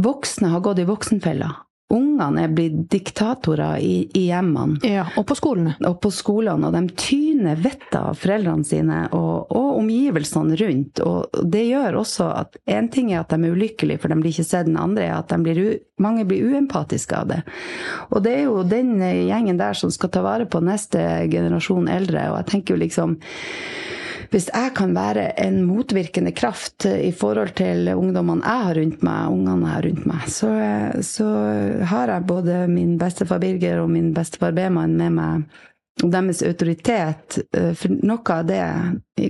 [0.00, 1.52] voksne har gått i voksenfella
[1.90, 4.78] ungene er blitt diktatorer i, i, hjemmene.
[4.86, 5.74] Ja, og på skolene.
[5.88, 11.02] Og på skolene, og de tyner vettet av foreldrene sine og, og, omgivelsene rundt.
[11.02, 14.34] Og det gjør også at en ting er at de er ulykkelige, for de blir
[14.34, 15.68] ikke sett den andre, er at blir u,
[16.02, 17.42] mange blir uempatiske av det.
[18.10, 22.28] Og det er jo den gjengen der som skal ta vare på neste generasjon eldre,
[22.30, 23.18] og jeg tenker jo liksom
[24.30, 29.32] hvis jeg kan være en motvirkende kraft i forhold til ungdommene jeg har rundt meg,
[29.32, 30.52] ungene jeg har rundt meg, så,
[31.06, 31.30] så
[31.90, 35.60] har jeg både min bestefar Birger og min bestefar Beman med meg
[36.08, 37.38] deres autoritet.
[37.56, 38.64] Eh, for noe av det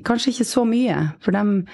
[0.06, 1.64] Kanskje ikke så mye, for de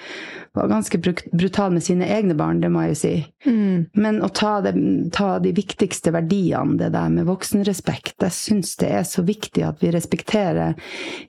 [0.57, 3.11] var ganske brutale med sine egne barn, det må jeg jo si.
[3.45, 3.83] Mm.
[3.93, 4.73] Men å ta, det,
[5.13, 9.85] ta, de viktigste verdiene, det der med voksenrespekt, jeg syns det er så viktig at
[9.85, 10.73] vi respekterer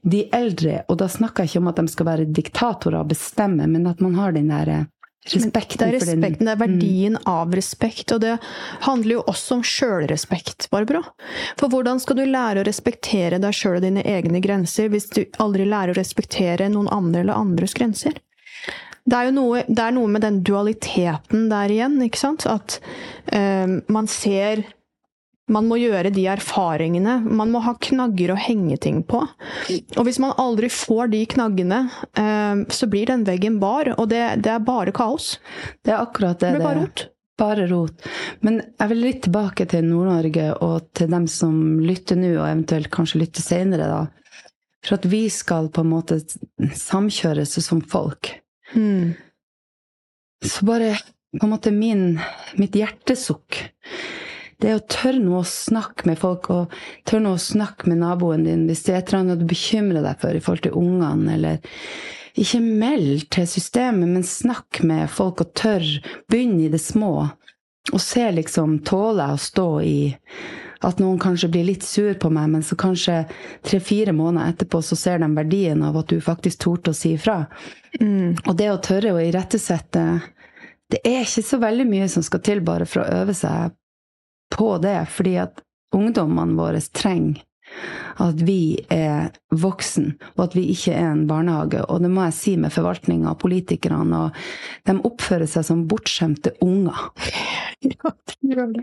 [0.00, 0.86] de eldre.
[0.88, 4.00] Og da snakker jeg ikke om at de skal være diktatorer og bestemme, men at
[4.00, 4.86] man har den derre
[5.29, 8.12] Respekten, det er respekten, det er verdien av respekt.
[8.14, 8.37] Og det
[8.87, 11.03] handler jo også om sjølrespekt, Barbara.
[11.61, 15.22] For hvordan skal du lære å respektere deg sjøl og dine egne grenser hvis du
[15.43, 18.18] aldri lærer å respektere noen andre eller andres grenser?
[19.09, 22.45] Det er jo noe, er noe med den dualiteten der igjen, ikke sant?
[22.49, 22.76] At
[23.33, 24.66] um, man ser
[25.53, 27.18] man må gjøre de erfaringene.
[27.24, 29.22] Man må ha knagger å henge ting på.
[29.96, 31.82] Og hvis man aldri får de knaggene,
[32.20, 35.36] eh, så blir den veggen bar, og det, det er bare kaos.
[35.84, 36.53] Det er akkurat det.
[36.53, 37.07] Det blir bare rot.
[37.38, 38.09] Bare rot.
[38.44, 42.90] Men jeg vil litt tilbake til Nord-Norge og til dem som lytter nå, og eventuelt
[42.94, 44.34] kanskje lytter senere, da.
[44.86, 46.20] For at vi skal på en måte
[46.78, 48.30] samkjøres som folk.
[48.74, 49.16] Mm.
[50.44, 50.92] Så bare
[51.34, 52.20] på en måte min,
[52.57, 53.59] mitt hjertesukk
[54.62, 58.46] det å tørre noe å snakke med folk, og tørre noe å snakke med naboen
[58.46, 61.34] din hvis det er et eller annet du bekymrer deg for i forhold til ungene,
[61.36, 61.61] eller
[62.38, 65.86] ikke meld til systemet, men snakk med folk og tørr.
[66.30, 67.28] Begynn i det små.
[67.88, 69.98] Og se liksom Tåler jeg å stå i
[70.86, 73.24] at noen kanskje blir litt sur på meg, men så kanskje
[73.66, 77.40] tre-fire måneder etterpå så ser de verdien av at du faktisk torde å si ifra.
[77.98, 78.36] Mm.
[78.44, 80.04] Og det å tørre å irettesette
[80.88, 83.74] Det er ikke så veldig mye som skal til bare for å øve seg
[84.55, 85.62] på det, fordi at
[85.96, 87.44] ungdommene våre trenger
[88.18, 91.84] at vi er voksen, og at vi ikke er en barnehage.
[91.86, 94.24] Og det må jeg si med forvaltninga og politikerne.
[94.24, 97.09] Og de oppfører seg som bortskjemte unger.
[97.78, 98.80] Ja, de gjør det.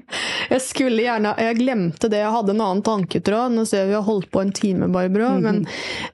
[0.47, 3.51] Jeg skulle gjerne Jeg glemte det, jeg hadde en annen tanketråd.
[3.51, 5.34] Nå ser vi vi har holdt på en time, Barbro.
[5.36, 5.66] Mm -hmm.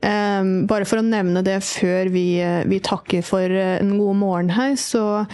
[0.02, 4.50] Men um, bare for å nevne det før vi, vi takker for en god morgen
[4.50, 5.28] her, så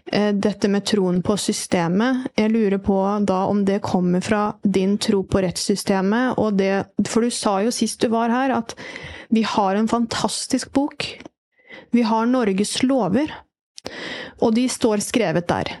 [0.11, 2.25] dette med troen på systemet.
[2.35, 6.73] Jeg lurer på da om det kommer fra din tro på rettssystemet, og det
[7.07, 8.75] For du sa jo sist du var her, at
[9.31, 11.07] vi har en fantastisk bok.
[11.91, 13.31] Vi har Norges lover.
[14.41, 15.71] Og de står skrevet der.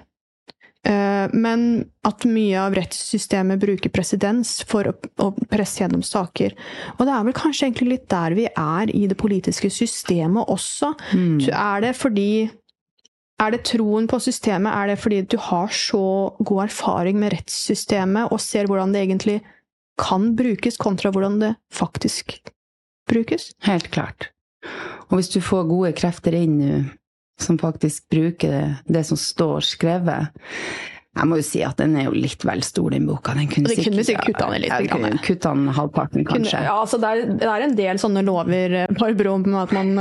[0.81, 1.65] Eh, men
[2.07, 6.55] at mye av rettssystemet bruker presedens for å, presse gjennom saker.
[6.97, 10.95] Og det er vel kanskje egentlig litt der vi er i det politiske systemet også.
[11.13, 11.37] Mm.
[11.51, 12.31] Er det fordi
[13.41, 14.71] er det troen på systemet?
[14.73, 16.03] Er det fordi du har så
[16.39, 19.41] god erfaring med rettssystemet og ser hvordan det egentlig
[20.01, 22.37] kan brukes, kontra hvordan det faktisk
[23.09, 23.51] brukes?
[23.65, 24.31] Helt klart.
[25.09, 26.81] Og hvis du får gode krefter inn nå
[27.41, 30.29] som faktisk bruker det, det som står skrevet.
[31.11, 33.33] Jeg må jo si at den er jo litt vel stor, den boka.
[33.35, 34.71] Den kunne, sikkert, kunne sikkert kutta den litt.
[34.71, 36.53] Jeg, kunne kutta den halvparten, kanskje.
[36.55, 39.91] Kunne, ja, altså det, er, det, er, en del sånne lover Barbro, om at man,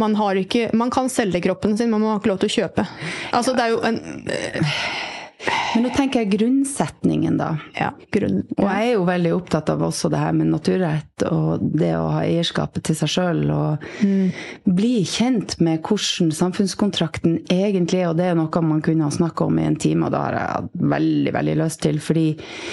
[0.00, 2.56] man, har ikke Man kan selge kroppen sin, men man har ikke lov til å
[2.62, 2.88] kjøpe.
[3.36, 4.00] Altså, det er jo en
[5.46, 7.52] men nå tenker jeg grunnsetningen, da.
[7.76, 8.58] Ja, grunn, ja.
[8.58, 12.08] Og jeg er jo veldig opptatt av også det her med naturrett og det å
[12.14, 13.42] ha eierskapet til seg sjøl.
[13.54, 14.72] Og mm.
[14.78, 18.10] bli kjent med hvordan samfunnskontrakten egentlig er.
[18.10, 20.38] Og det er noe man kunne ha snakka om i en time, og det har
[20.38, 22.00] jeg hatt veldig veldig lyst til.
[22.02, 22.26] Fordi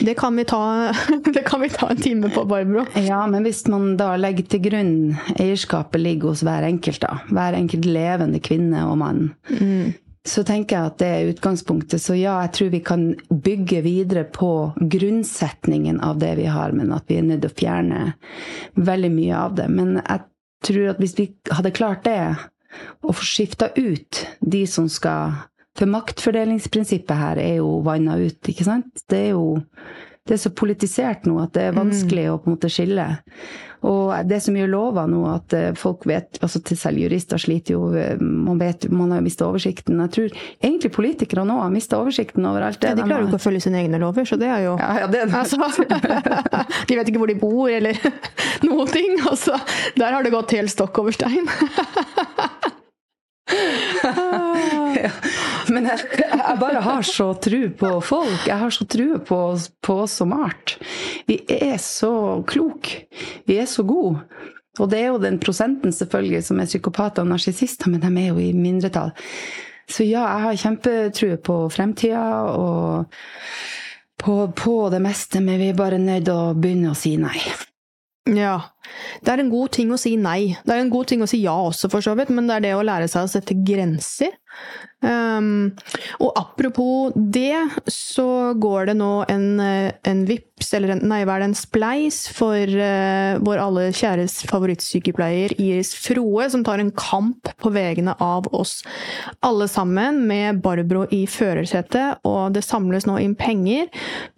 [0.08, 0.64] det kan, vi ta,
[1.36, 2.88] det kan vi ta en time på, Barbro.
[3.06, 4.96] Ja, men hvis man da legger til grunn
[5.36, 7.20] eierskapet ligger hos hver enkelt, da.
[7.30, 9.30] Hver enkelt levende kvinne og mann.
[9.52, 9.94] Mm
[10.26, 12.02] så tenker jeg at det er utgangspunktet.
[12.02, 14.52] Så ja, jeg tror vi kan bygge videre på
[14.82, 18.02] grunnsetningen av det vi har, men at vi er nødt til å fjerne
[18.90, 19.68] veldig mye av det.
[19.70, 20.24] Men jeg
[20.66, 22.18] tror at hvis vi hadde klart det,
[23.06, 25.46] å få skifta ut de som skal
[25.76, 29.02] For maktfordelingsprinsippet her er jo vanna ut, ikke sant?
[29.12, 29.58] Det er jo
[30.26, 32.34] det er så politisert nå at det er vanskelig mm.
[32.34, 33.06] å på en måte skille.
[33.86, 37.76] Og det som gjør lover nå, at eh, folk vet altså til Selv jurister sliter
[37.76, 40.00] jo eh, Man vet, man har mista oversikten.
[40.08, 42.96] Jeg tror egentlig politikere nå har mista oversikten over alt det.
[42.96, 44.92] Ja, de klarer jo ikke å følge sine egne lover, så det er jo ja,
[45.04, 45.60] ja, det er altså,
[46.90, 48.00] De vet ikke hvor de bor, eller
[48.68, 49.20] noen ting.
[49.30, 49.60] Altså,
[50.00, 51.46] der har det gått helt stokk over stein.
[54.96, 55.12] ja.
[55.70, 58.48] Men jeg, jeg, bare har så tru på folk.
[58.48, 59.40] Jeg har så tru på,
[59.86, 60.78] på oss som art.
[61.30, 63.06] Vi er så kloke.
[63.50, 64.24] Vi er så gode.
[64.80, 68.34] Og det er jo den prosenten selvfølgelig som er psykopater og narsissister, men de er
[68.34, 69.14] jo i mindretall.
[69.88, 73.06] Så ja, jeg har kjempetru på fremtida og
[74.20, 77.38] på, på det meste, men vi er bare nødt til å begynne å si nei.
[78.34, 78.58] Ja.
[79.22, 80.56] Det er en god ting å si nei.
[80.66, 82.68] Det er en god ting å si ja også, for så vidt, men det er
[82.68, 84.34] det å lære seg å sette grenser.
[85.06, 85.76] Um,
[86.24, 87.60] og apropos det,
[87.92, 92.24] så går det nå en, en VIPS, eller en, nei, hva er det, en spleis
[92.34, 98.50] for uh, vår alle kjæres favorittsykepleier Iris Froe, som tar en kamp på vegne av
[98.56, 98.80] oss
[99.46, 103.92] alle sammen, med Barbro i førersetet, og det samles nå inn penger.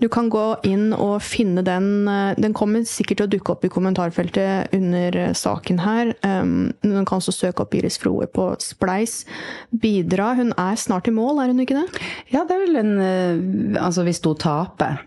[0.03, 2.09] Du kan gå inn og finne den.
[2.09, 4.36] Uh, den kommer sikkert til å dukke opp i kommentarfeltet
[4.75, 6.13] under uh, saken her.
[6.83, 9.21] Du kan også søke opp Iris Froe på Spleis.
[9.71, 10.33] Bidra.
[10.37, 12.03] Hun er snart i mål, er hun ikke det?
[12.33, 15.01] Ja, det er vel en eh, Altså hvis hun taper,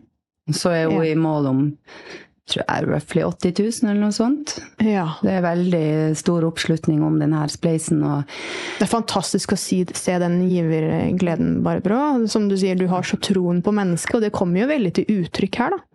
[0.52, 1.12] så er hun ja.
[1.12, 1.62] i mål om
[2.50, 3.52] tror jeg roughly 80
[3.82, 4.56] 000 eller noe sånt.
[4.82, 5.06] Ja.
[5.22, 8.02] Det er veldig stor oppslutning om denne spleisen.
[8.02, 12.00] Det er fantastisk å si, se den givergleden, Barbro.
[12.30, 15.20] Som du sier, du har så troen på mennesket, og det kommer jo veldig til
[15.20, 15.86] uttrykk her, da.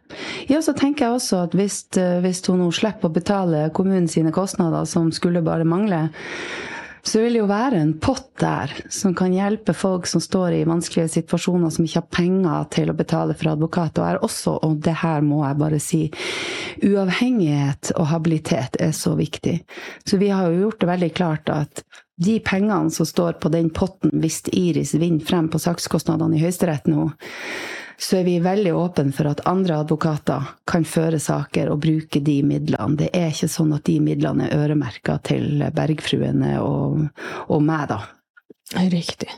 [0.48, 4.08] Ja, så tenker jeg også at hvis, eh, hvis hun nå slipper å betale kommunen
[4.12, 6.08] sine kostnader, som skulle bare mangle,
[7.06, 10.64] så vil det jo være en pott der som kan hjelpe folk som står i
[10.66, 14.00] vanskelige situasjoner, som ikke har penger til å betale for advokat.
[14.02, 16.02] Og er også, og det her må jeg bare si,
[16.82, 19.60] uavhengighet og habilitet er så viktig.
[20.02, 21.86] Så vi har jo gjort det veldig klart at
[22.26, 26.88] de pengene som står på den potten hvis Iris vinner frem på sakskostnadene i Høyesterett
[26.90, 27.10] nå,
[27.98, 32.40] så er vi veldig åpne for at andre advokater kan føre saker og bruke de
[32.46, 33.00] midlene.
[33.00, 37.08] Det er ikke sånn at de midlene er øremerka til Bergfruene og,
[37.48, 38.02] og meg, da.
[38.92, 39.30] Riktig.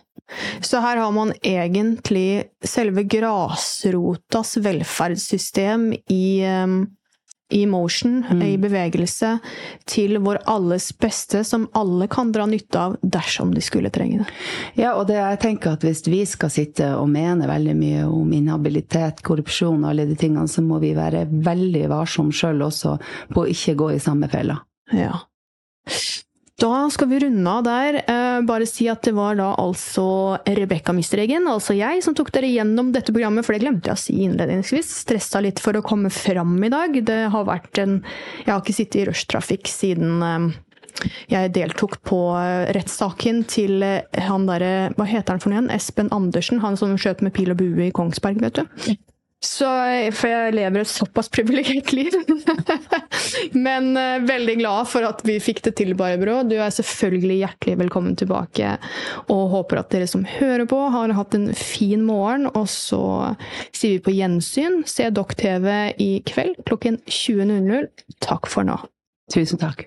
[0.64, 6.80] Så her har man egentlig selve grasrotas velferdssystem i um
[7.49, 8.41] i motion, mm.
[8.41, 9.37] i bevegelse,
[9.87, 14.27] til vår alles beste, som alle kan dra nytte av dersom de skulle trenge det.
[14.81, 18.35] Ja, og det, jeg tenker at hvis vi skal sitte og mene veldig mye om
[18.35, 22.97] inhabilitet, korrupsjon og alle de tingene, så må vi være veldig varsomme sjøl også
[23.31, 24.59] på å ikke gå i samme fella.
[24.91, 25.15] Ja.
[26.58, 27.95] Da skal vi runde av der.
[28.10, 32.49] Eh, bare si at det var da altså Rebekka Misteregen, altså jeg, som tok dere
[32.49, 34.89] gjennom dette programmet, for det glemte jeg å si innledningsvis.
[35.03, 36.97] Stressa litt for å komme fram i dag.
[37.05, 40.47] Det har vært en Jeg har ikke sittet i rushtrafikk siden eh,
[41.30, 43.86] jeg deltok på eh, rettssaken til
[44.18, 45.76] han derre Hva heter han for noe igjen?
[45.78, 48.97] Espen Andersen, han som skjøt med pil og bue i Kongsberg, vet du.
[49.43, 49.67] Så,
[50.17, 52.15] for jeg lever et såpass privilegert liv.
[53.67, 56.39] Men uh, veldig glad for at vi fikk det til, Barbro.
[56.47, 58.71] Du er selvfølgelig hjertelig velkommen tilbake.
[59.33, 62.49] Og håper at dere som hører på, har hatt en fin morgen.
[62.57, 63.03] Og så
[63.69, 64.81] sier vi på gjensyn.
[64.89, 65.69] Se Dokk-TV
[66.01, 67.91] i kveld klokken 20.00.
[68.25, 68.81] Takk for nå.
[69.33, 69.85] Tusen takk.